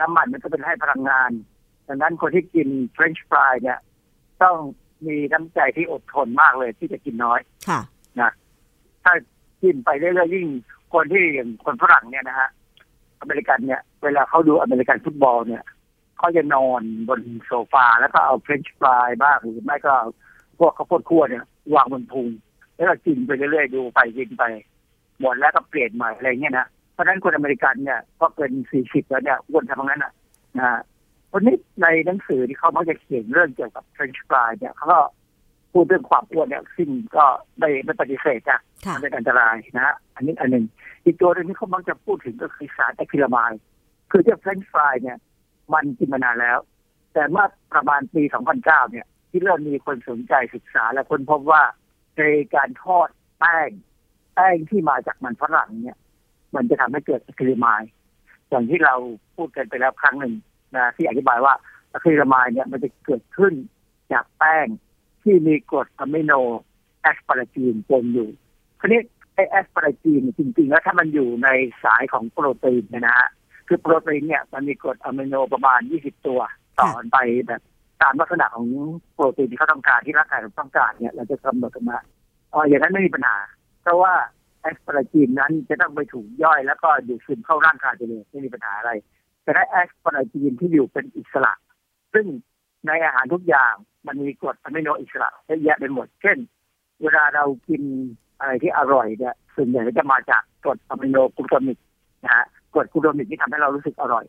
[0.00, 1.30] น้ำมันมันก็เป็นให้พลังงาน
[1.88, 3.78] ดังนั้นคนที่กินเฟรนช์ฟรายเนี่ย
[4.42, 4.56] ต้อง
[5.06, 7.80] มีน้ำใจที่อดทนมากเลยที่จะกินน้อย ค่ะ
[8.20, 8.30] นะ
[9.04, 9.12] ถ้า
[9.62, 10.46] กินไปเรื่อยๆยิ่ง
[10.94, 12.48] คนที่อย่างคนฝรั่งเนี่ยนะฮะ
[13.20, 15.64] อเมริกันเนี่ย เวลาเขาดูอเมริกันฟุตบอลเนี่ย
[16.18, 19.94] เขาจะนอนบนโซฟาแล้วก็เอาเฟรนช์ฟรายบ้างหรือไม่ก็
[20.58, 22.28] พวกข้าวโพดคั่วเนี่ย วางบนพุง
[22.74, 24.44] แล้วก็กินไปเรื่อยๆดูไปกินไป
[25.20, 30.12] หมดแล้วก็เปลี่ยนใหม่อะไรเงี้ยนะเพราะฉะนั้นคนอเมริกันเนี่ยก็เป็นสี่สิบแล้วเนี่ยอ้วนทั้งนั้นนะ
[30.58, 30.80] นะ
[31.32, 35.00] วันนี้ในหนังสือที่เขามักจะเขียนเรื่องเกี่ยวกับเฟรนช์ฟรายเนี่ยเขาก็
[35.74, 37.24] พูดเรื่องความอ้วนเนี่ยซึ่งก็
[37.58, 38.58] ไม่ไม่ปฏิเสธจ้ะ
[38.94, 40.64] มันเป็นอันตรายนะฮะอันนี้อันหนึ่ง
[41.04, 43.52] อีกตัวหนึ่งที่เขามักจะพูดถึงก็คือสารอะคริลามาย
[44.10, 45.18] คือเจ้าเฟรนช์ฟรายเนี่ย
[45.72, 46.58] มันกินมานานแล้ว
[47.12, 48.22] แต่เมื่อประมาณปี
[48.56, 51.62] 2009 เนี่ย ที่เริ่มมีคนสนใจศึกษาและคนพบว่า
[52.18, 52.22] ใน
[52.54, 53.08] การทอด
[53.38, 53.70] แป้ง
[54.34, 55.98] แป้งที่มาจากมันฝรั่งเนี่ย
[56.54, 57.82] มันจะทำให้เกิดอะคริลามาย
[58.48, 58.94] อย่างที่เรา
[59.36, 60.34] พูดกันไปแล้วครั้งหนึ่ง
[60.74, 61.54] นะที่อธิบายว่า
[61.92, 63.54] อะคริลามายเนี่ยมันจะเกิดขึ้น
[64.12, 64.66] จากแป้ง
[65.24, 66.32] ที่มีกรดอะมิโน
[67.02, 68.30] asparagine ปนอยู่
[68.80, 69.00] คราวนี้
[69.34, 71.48] ไอ้ asparagine จริงๆ แล้วถ้ามันอยู่ใน
[71.84, 73.28] สายของโปรตีนนะฮะ
[73.68, 76.40] คือโปรตีนเนี่ยมันมีกรดอะมิโนประมาณ 20 ตัว
[76.80, 77.62] ต่อไปแบบ
[78.02, 78.68] ตามลักษณะของ
[79.14, 81.98] โปรตีนที่เขาต้องการที่ร่างกายเราต้องการเนี่ยเราจะกำหนดออกมา
[82.52, 83.36] อ๋ออย่างนั้นไม่มีปัญหา
[83.82, 84.12] เพราะว่า
[84.60, 88.92] asparagine นั้นจะต้องไปถูกย่อยแล้วก็ดูดซึมเข้าร่างกายไปเลยไม่มีปัญหาอะไร
[89.42, 91.52] แต่ถ้า asparagine ที่อยู่เป็นอิสระ
[92.14, 92.26] ซึ่ง
[92.86, 93.74] ในอาหารทุกอย่าง
[94.06, 96.38] มันมีกรดอะมิโนอิสระเยอะแยะไปหมด เช่น
[97.02, 97.82] เวลาเรากิน
[98.40, 101.78] อะไรที่อร่อยเนี่ยส่วนใหญ่ก็จะมาจากกรดอะมิโน glutamic
[102.24, 104.24] นะฮะกรด glutamic ที่ทำให้เรารู้สึกอร่อย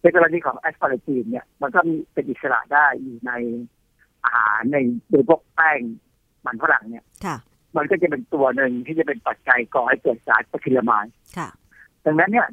[0.00, 3.32] ในกรณีของ asparagine เนี่ยมันก็มีเป็นอิสระได้อยู่ใน
[4.24, 4.76] อาหารใน
[5.10, 5.80] โดยพวกแป้ง
[6.46, 7.04] มันฝรั่งเนี่ย
[7.76, 11.04] มันก็จะเป็นตัวหนึ่งที่จะเป็นปัจจัยก่อให้เกิดสาร acrylamide
[12.04, 12.48] ดังนั้นเนี่ย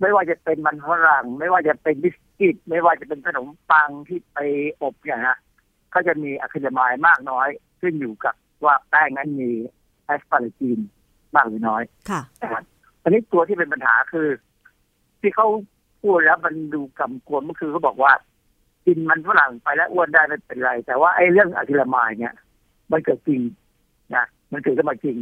[0.00, 4.38] ไม่ว่าจะเป็นมันฝรั่ง ไม่ว่าจะเป็นบิสกิต ไม่ว่าจะเป็นขนมปังที่ไป
[4.82, 5.38] อบเนี่ยนะ
[5.94, 7.48] ก็จะมี acrylamide มากน้อย
[7.80, 8.34] ขึ้นอยู่กับ
[8.64, 9.50] ว่าแป้งนั้นมี
[10.04, 10.78] asparagine
[11.34, 12.20] มากหรือน้อย ค่ะ
[13.02, 14.28] อันนี้ตัวที่เป็นปัญหาคือ
[15.20, 15.46] ที่เขา
[16.02, 18.12] พูดแล้วมันดูกำกวมก็คือเขาบอกว่า
[18.86, 22.34] กินมันฝรั่งไปแล้วอ้วนได้ไม่เป็นไร แต่ว่าไอ้เรื่อง acrylamide เนี่ย
[22.92, 23.40] มันเกิดจริง
[24.14, 25.16] นะมันเกิดขึ้นมาจริง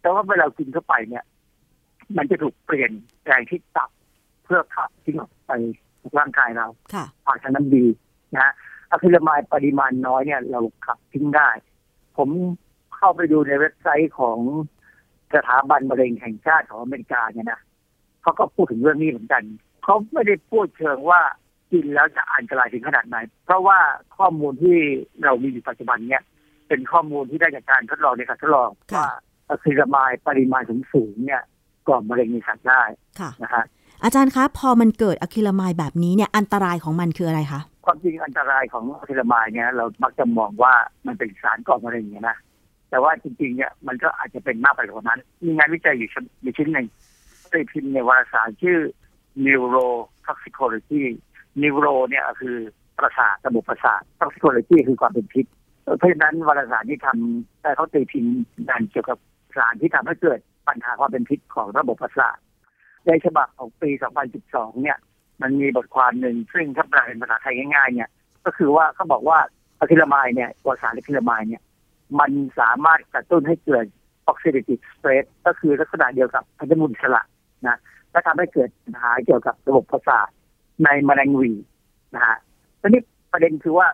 [0.00, 1.24] แต่ว่าเวลากินเข้าไปเนี่ย
[2.16, 2.92] มันจะถูกเปลี่ยน
[3.22, 3.90] แปลงที่ตับ
[4.48, 5.52] เพื่อขับทิ้งออกไป
[6.18, 6.66] ร่างกายเรา
[7.24, 7.84] ผ่านทางน้ำดี
[8.36, 8.52] นะ
[8.90, 11.48] อะคริลามายปริมาณน้อยเนี่ยเราขับทิ้งได้
[12.16, 12.28] ผม
[12.96, 14.38] เข้าไปดูในเว็บไซต์ของ
[15.34, 17.60] สถาบันมะเร็งแห่งชาติของอเมริกาเนี่ยนะ
[18.22, 19.42] เขาก็พูดถึงเรื่องนี้เหมือนกัน
[19.84, 21.20] เขาไม่ได้พูดเชิงว่า
[21.72, 23.78] กินแล้วจะอันตรายถึงขนาดไหน เพราะว่า
[24.16, 24.76] ข้อมูลที่
[25.24, 26.22] เรามีอยู่ปัจจุบันเนี่ย
[26.68, 29.08] เป็นข้อมูลที่ได้จากการทดลองในการทดลองว่า
[29.48, 31.42] อะคริลามายปริมาณสูงๆเนี่ย
[31.88, 32.82] ก่อมะเร็งในสัตว์ได้
[33.42, 33.62] นะคะ
[34.04, 40.74] อาจารย์คะพอมันเกิดอะคริลามายแบบนี้เนี่ยอันตรายของมันคืออะไรคะความจริงอันตรายของอะคริลามายเนี่ยเรามักจะมองว่า
[41.06, 42.36] มันเป็นสารก่อมะเร็งเนี่ยนะ
[42.90, 46.08] แต่ว่าจริงๆเนี่ยมันก็อาจจะเป็นมากไปกว่านั้น มีงานวิจัยอยู่
[46.42, 46.86] อยู่ชิ้นหนึ่ง
[47.50, 48.78] ได้พิมพ์ในวารสารชื่อ
[49.44, 51.04] neurotoxicology
[51.62, 52.56] neuro เนี่ยคือ
[52.98, 55.46] ประสาทระบบประสาท toxicology คือความเป็นพิษ
[55.98, 58.32] เพราะฉะนั้นวารสารที่ทำแต่เขาตีพิมพ์
[58.68, 59.18] งานเกี่ยวกับ
[59.56, 62.36] สารที่ทำให้เกิดปัญหาความเป็นพิษของระบบประสาท
[63.06, 63.90] ในฉบับของปี
[64.36, 64.98] 2012 เนี่ย
[65.42, 68.08] มันมีบทความหนึ่งซึ่งถ้าแปลเป็นภาษาไทยง่ายๆ เนี่ย
[68.44, 69.38] ก็คือว่าเขาบอกว่า
[69.78, 71.62] อะคริลามายเนี่ยตัวสารอะคริลามายเนี่ย
[72.20, 72.30] มัน
[72.60, 73.86] สามารถกระตุ้นให้เกิด
[74.26, 77.22] ออกซิเดติฟสเตรสก็คือลักษณะเดียวกับพันธมุนสละ
[77.66, 77.78] นะ
[78.12, 80.28] และทำให้เกิดปัญหาเกี่ยวกับระบบประสาท
[80.84, 81.52] ในมะเร็งวี
[82.14, 82.36] นะฮะ
[82.80, 83.88] ทีนี้ประเด็นคือว่า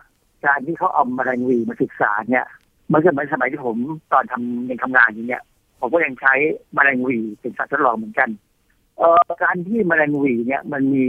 [0.45, 2.45] การที่เขาเอามะเร็งวีมาศึกษาเนี่ย
[2.91, 3.77] มันก็เหมือนสมัยที่ผม
[4.11, 5.43] ตอนทำในทำงานอย่างเงี้ย
[5.79, 6.33] ผมก็ยังใช้
[6.77, 8.29] มะเร็งวีเป็นสัตว์ทดลองเหมือนกัน
[8.97, 11.07] เอ่อการที่มะเร็งวีเนี่ยมันมี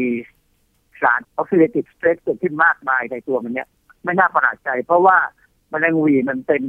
[1.03, 3.68] สารออกซิเดติฟสเตรสเกิดขึ้นมากมายในตัวมันเนี่ย
[4.05, 5.16] ไม่น่าประหลาดใจ เพราะว่า
[5.72, 6.62] มะเร็งวีมันเป็น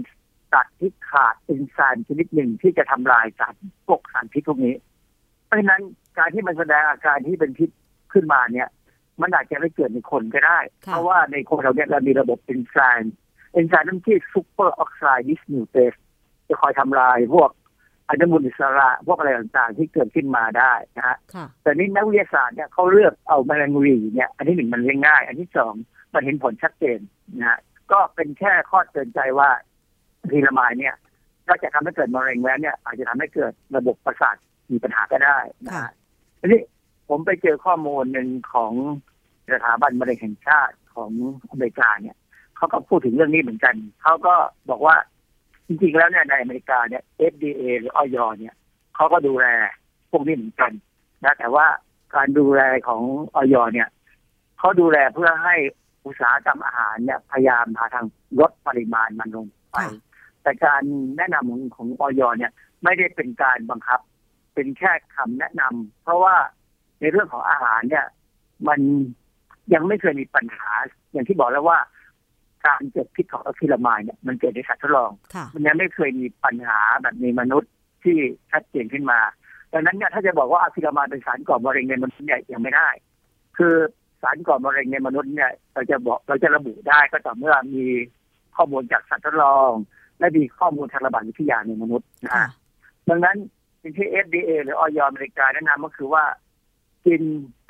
[0.54, 3.56] สัตว์ที่ขาดเอนไซม์ชนิดหนึ่งที่จะทำลายสาร
[3.88, 4.76] พวกสารพิษพวกนี้
[5.46, 5.82] เพราะฉะนั้น
[6.18, 7.70] การที่มันแสดงอาการที่เป็นพิษ
[8.14, 8.70] ขึ้นมาเนี่ย
[9.22, 13.14] มันอาจจะไม่เกิดในคนก็ได้ เพราะว่าในคนเราเนี่ยเรามีระบบเอนไซม์
[13.54, 15.94] เอนไซม์นั่นที่ superoxide dismutase
[16.48, 17.50] จะคอยทำลายพวก
[18.10, 21.18] อนุมูลอิสระพวกอะไรต่างๆ ที่เกิดขึ้นมาได้นะฮะ
[21.62, 25.74] แต่นี้นักวิทยาศาสตร์เนี่ยเขาเลือกเอาแมลงหวี่เนี่ยอันที่หนึ่งมันเลี้ยงง่าย อันที่สอง
[26.14, 27.00] มันเห็นผลชัดเจน
[27.38, 27.60] นะฮะ
[27.92, 29.50] ก็เป็นแค่ข้อเตือนใจว่า
[30.32, 30.96] ทีละมายเนี่ย
[31.48, 34.36] ก็จะทำให้เกิดมะเร็งแล้วเนี่ย อาจจะทำให้เกิดระบบประสาท
[34.72, 35.92] มีปัญหาก็ได้นะฮะ
[36.40, 36.62] ทีนี้
[37.10, 38.74] ผมไปเจอข้อมูลหนึ่งของ
[39.52, 41.12] สถาบันมะเร็งแห่งชาติของ
[41.50, 42.18] อเมริกาเนี่ย
[42.58, 44.36] เขาก็พูดถึงเรื่องนี้เหมือนกันเขาก็
[44.70, 44.96] บอกว่า
[45.68, 47.04] จริงๆแล้วเนี่ยในอเมริกาเนี่ย
[47.34, 48.56] FDA หรือออยเนี่ย
[48.96, 49.46] เขาก็ดูแล
[50.12, 50.72] พวกนี้เหมือนกัน
[51.24, 51.66] นะแต่ว่า
[52.16, 53.02] การดูแลของ
[53.36, 53.90] ออยเนี่ย
[54.60, 55.56] เขาดูแลเพื่อให้
[56.06, 58.06] อุตสาหกรรมอาหารเนี่ยพยายามหาทาง
[58.40, 59.78] ลดปริมาณมันลงไป
[60.44, 60.84] แต่การ
[61.18, 62.52] แนะนำของของออยเนี่ย
[62.84, 64.00] ไม่ได้เป็นการบังคับ
[64.54, 66.36] เป็นแค่คำแนะนำเพราะว่า
[67.00, 68.06] ในเรื่องของอาหารเนี่ย
[68.68, 68.80] มัน
[69.74, 70.70] ยังไม่เคยมีปัญหา
[71.12, 71.80] อย่างที่บอกแล้วว่า
[72.68, 75.12] การเกิดพิษของอะคริลามายเนี่ยมันเกิดในสัตว์ทดลอง
[75.54, 77.72] มันยังไม่เคยมีปัญหาแบบในมนุษย์
[78.04, 78.18] ที่
[78.52, 79.20] ชัดเจนขึ้นมา
[79.74, 82.90] ดังนั้นเนี่ยถ้าจะบอกว่าอะคริลามายเป็นสารก่อมะเร็งในมนุษย์เนี่ยยังไม่ได้
[83.58, 83.76] คือ
[84.22, 87.86] สารก่อมะเร็งในมนุษย์เนี่ยเราจะบอกเราจะระบุได้ก็ต่อเมื่อมี
[88.56, 89.72] ข้อมูลจากสัตว์ทดลอง
[90.20, 92.48] และมีข้อมูลทางระบาดวิทยาในมนุษย์นะฮะ
[93.10, 93.38] ดังนั้น
[93.82, 96.24] สิ่งที่ FDA หรือออยอเมริกาแนะนำก็คือว่า
[97.06, 97.22] กิน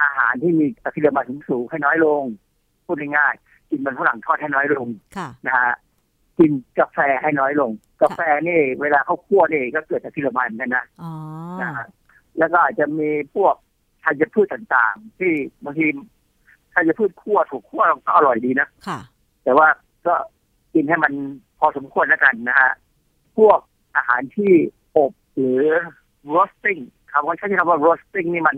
[0.01, 2.23] อาหารที่มีอะคริลามายสูงให้น้อยลง
[2.85, 3.33] พูดง่าย
[3.69, 4.87] กินมันฝรั่งทอดให้น้อยลง
[5.47, 5.73] นะฮะ
[6.39, 10.85] กินกาแฟให้น้อยลง กาแฟนี่เวลาเขาคั่วนี่ก็เกิดจากทีละมันกันนะ
[11.61, 11.85] นะฮะ
[12.37, 13.55] แล้วก็อาจจะมีพวก
[14.03, 15.87] ธัญพืชต่างๆ ที่บางที
[16.73, 18.99] ธัญพืชคั่วถูกคั่วก็อร่อยดีนะค่ะ
[19.43, 19.67] แต่ว่า
[20.07, 20.15] ก็
[20.73, 21.13] กินให้มัน
[21.59, 22.71] พอสมควรแล้วกันนะฮะ
[23.37, 23.59] พวก
[23.95, 24.53] อาหารที่
[24.97, 25.63] อบหรือ
[26.33, 28.57] roasting คำว่าใช้คำว่า roasting นี่มัน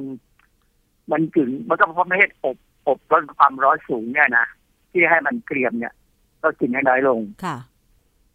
[1.11, 2.57] มันกึ่งมันก็เพราะไม่ให้อบ
[2.87, 4.47] อบร้อนความร้อนสูงเนี่ยนะ
[4.91, 5.93] ที่ให้มันเกรียมเนี่ย
[6.43, 7.57] ก็กินให้น้อยลงค่ะ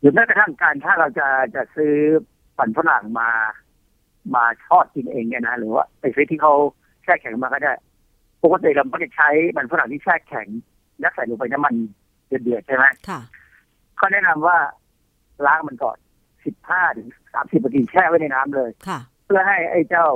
[0.01, 1.95] หรือแม้กระทั่งการถ้าเราจะจะซื้อ
[2.59, 3.31] มันฝรั่งมา
[4.35, 6.55] มาทอดกินเองเนี่ยนะหรือว่าไปซื้อที่เขา
[7.05, 7.73] แช่แข็งมาก็ได้
[8.43, 10.49] ปกติเราก็จะใช้มันฝรั่งที่แช่แข็ง
[11.01, 11.75] แล้วใส่ลงไปน้ำมัน
[12.27, 13.21] เดือดๆใช่ไหมค่ะ
[13.97, 14.59] เขาแนะนำว่า
[15.47, 15.97] ล้างมันก่อน
[16.45, 20.07] สิบห้าถึงสามสิบนาทีแช่ไว้ในน้ำเลยค่ะ เพื่อให้ไอ้เจ้า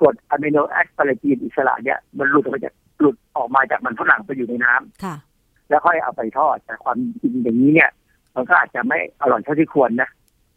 [0.00, 5.14] กรดอะมิโน asparagine อิสระเนี่ย มันหลุดออกมาจากหลุดออกมาจากมันฝรั่งไปอยู่ในน้ำค่ะ
[5.68, 7.90] แล้วค่อยเอาไปทอด แต่ความจริงอย่างนี้เนี่ย
[8.34, 10.10] มันก็อาจจะไม่อร่อยเท่าที่ควรนะ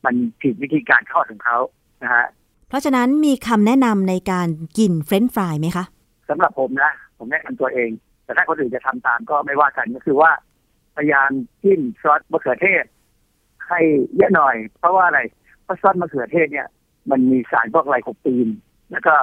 [0.05, 1.57] มันผิดวิธีการทอดของเขา
[2.03, 2.25] นะฮะ
[2.69, 4.47] เพราะฉะนั้นมีคำแนะนำในการ
[4.77, 5.85] กินเฟรนช์ฟรายไหมคะ
[6.29, 7.89] สำหรับผมนะ ผมแนะนำตัวเอง
[8.23, 10.31] แต่ถ้าคนอื่นจะทำตามก็ไม่ว่ากันก็คือว่า
[10.95, 11.29] พยายาม
[11.63, 12.85] จิ้มซอสมะเขือเทศ
[13.67, 13.79] ให้
[14.15, 15.19] เยอะหน่อย เพราะว่าอะไร
[15.63, 16.67] เพราะซอสมะเขือเทศเนี่ย
[17.11, 18.47] มันมีสารพวก lycopene
[18.91, 19.13] แล้วก็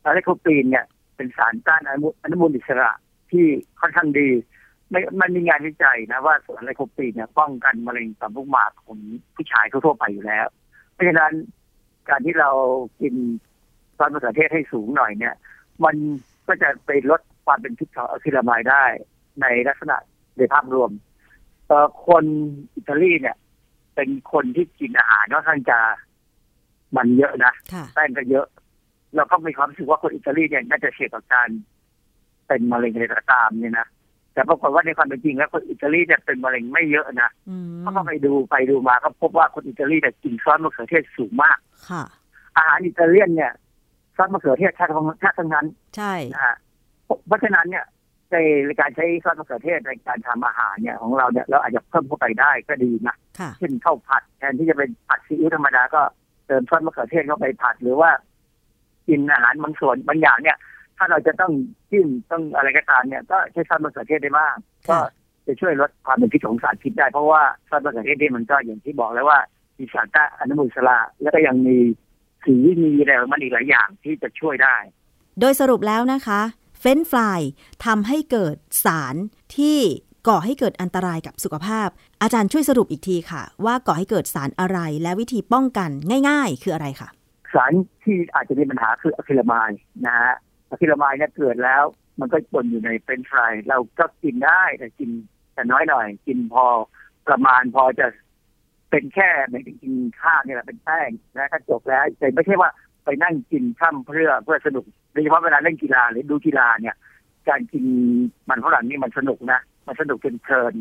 [0.00, 0.84] lycopene เนี่ย
[1.16, 1.82] เป็นสารต้าน
[2.22, 2.90] อนุมูลอิสระ
[3.30, 3.46] ที่
[3.80, 8.98] ค่อนข้างดีไม่มันมีงานวิจัยนะว่าส่วนไลโคปีนเนี่ยป้องกันมะเร็งต่อมลูกหมากของ
[9.34, 10.46] ผู้ชายทั่วไปอยู่แล้ว
[10.92, 11.32] เพราะฉะนั้น
[12.08, 12.50] การที่เรา
[13.00, 13.14] กิน
[13.96, 15.34] ซอสมะเขือเทศให้สูงหน่อยเนี่ย
[15.84, 15.96] มัน
[16.46, 18.84] ก็จะไปลดความเป็นพิษของอะคริลามายได้
[19.42, 19.96] ในลักษณะ
[20.36, 20.90] ในภาพรวม
[21.66, 22.24] เอ่อคน
[22.76, 23.36] อิตาลีเนี่ย
[23.94, 25.78] เป็นคนที่กินอาหารค่อนข้างจะ
[26.96, 27.52] มันเยอะนะ
[27.94, 28.46] แป้งก็เยอะ
[29.14, 31.48] เราก็มีความรู้สึกว่าคนอิตาลีเนี่ยน่าจะเสี่ยงต่อการ
[32.46, 33.86] เป็นมะเร็งอะไรก็ตามเนี่ยนะ
[34.36, 37.30] แต่ปรากฏว่าในความเป็นจริงแล้วคนอิตาลีเนี่ยเป็นมะเร็งไม่เยอะนะ
[37.80, 41.58] เพราะเขาไปดูไปดูมาก็พบว่าคนอิตาลีเนี่ยกินซอสมะเขือเทศสูงมาก
[41.90, 42.02] ค่ะ
[42.56, 43.52] อาหารอิตาเลียนเนี่ย
[44.16, 45.66] ซอสมะเขือเทศแค่ทั้งแค่ทั้งนั้น
[45.96, 46.56] ใช่นะฮะ
[47.26, 47.84] เพราะฉะนั้นเนี่ย
[48.66, 56.02] ในการใช้ซอสมะเขือเทศในการทำอาหารเนี่ยของเราเนี่ยเราอาจจะเพิ่มเข้าไปได้ก็ดีนะค่ะเช่นข้าวผัดแทนที่จะเป็นผัดซีอิ๊วธรรมดาก็
[56.46, 58.10] เติมซอสมะเขือเทศเข้าไปผัดหรือว่า
[59.08, 60.56] กินอาหารบางส่วนบางอย่างเนี่ย
[60.96, 61.52] ถ้าเราจะต้อง
[61.90, 64.54] จิ้มต้องอะไรก็ตามเนี่ยก็ใช้ซอสมะเขือเทศได้บ้าง
[64.88, 64.98] ก็
[65.46, 69.38] จะช่วยลดความเป็นพิษของสารพิษได้เพราะว่าซอสมะเขือเทศนี่มันก็อย่างที่บอกแล้วว่า
[69.78, 71.76] มีสารต้านอนุมูลอิสระแล้วก็ยังมี
[72.44, 74.76] สีมีอะไรของมันอีกหลายอย่างที่จะช่วยได้
[75.40, 76.40] โดยสรุปแล้วนะคะ
[76.80, 77.40] เฟรนฟราย
[77.84, 79.14] ทำให้เกิดสาร
[79.56, 79.78] ที่
[80.28, 81.88] ก่อให้เกิดอันตรายกับสุขภาพ
[82.22, 85.90] อาจารย์ช่วยสรุปอีกทีค่ะ ว่าก่อให้เกิดสารอะไรและวิธีป้องกัน
[86.28, 87.08] ง่าย ๆ คืออะไรคะ
[87.54, 87.72] สาร
[88.02, 89.70] ที่อาจจะมีปัญหาคืออะคริลามาย
[90.06, 90.32] นะฮะ
[90.76, 91.84] อะคริลามายเนี่ยเกิดแล้ว
[92.20, 95.10] มันก็ปนอยู่ในเฟรนช์ฟรายเราก็กินได้แต่กิน
[95.54, 96.66] แต่น้อยหน่อย กินพอ
[97.28, 98.06] ประมาณพอจะ
[98.90, 102.70] เป็นแค่เหมือนกินข้าวเนี่ยแหละเป็นแป้งนะก็จบแล้วแต่ไม่ใช่ว่า
[103.04, 106.96] ไปนั่งกินข้ามเพื่อเพื่อสนุกโดยเฉพาะเวลาเล่นกีฬาหรือดูกีฬาเนี่ย
[107.48, 107.84] การกิน
[108.48, 110.74] มันฝรั่งนี่มันสนุกนะมันสนุกจนเพลิน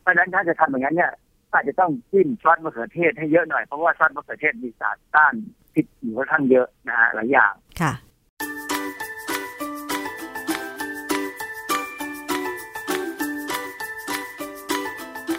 [0.00, 1.12] เพราะฉะนั้นถ้าจะทำอย่างนั้นเนี่ย
[1.52, 5.34] อาจจะต้องจิ้มซอสมะเขือเทศให้เยอะหน่อยเพราะว่าซอสมะเขือเทศมีสารต้าน
[5.74, 7.92] พิษอยู่ค่อนข้างเยอะนะฮะหลายอย่างค่ะ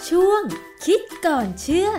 [0.09, 0.41] ช่วง
[0.85, 1.89] คิดก่อนเชื่อ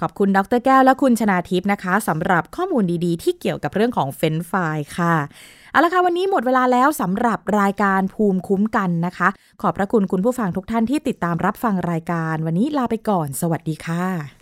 [0.00, 4.52] ขอบคุณดรแก้วและคุณชนาทิพย์นะคะสำหรับข้อมูลดีๆ ที่เกี่ยวกับเรื่องของเฟนไฟ
[4.98, 5.16] ค่ะ
[5.70, 9.28] เอาละค่ะวันนี้หมดเวลาแล้วสำหรับรายการภูมิคุ้มกันนะคะ
[9.62, 14.41] ขอบพระคุณคุณผู้ฟังทุกท่านที่ติดตามรับฟังรายการ วันนี้ลาไปก่อน สวัสดีค่ะ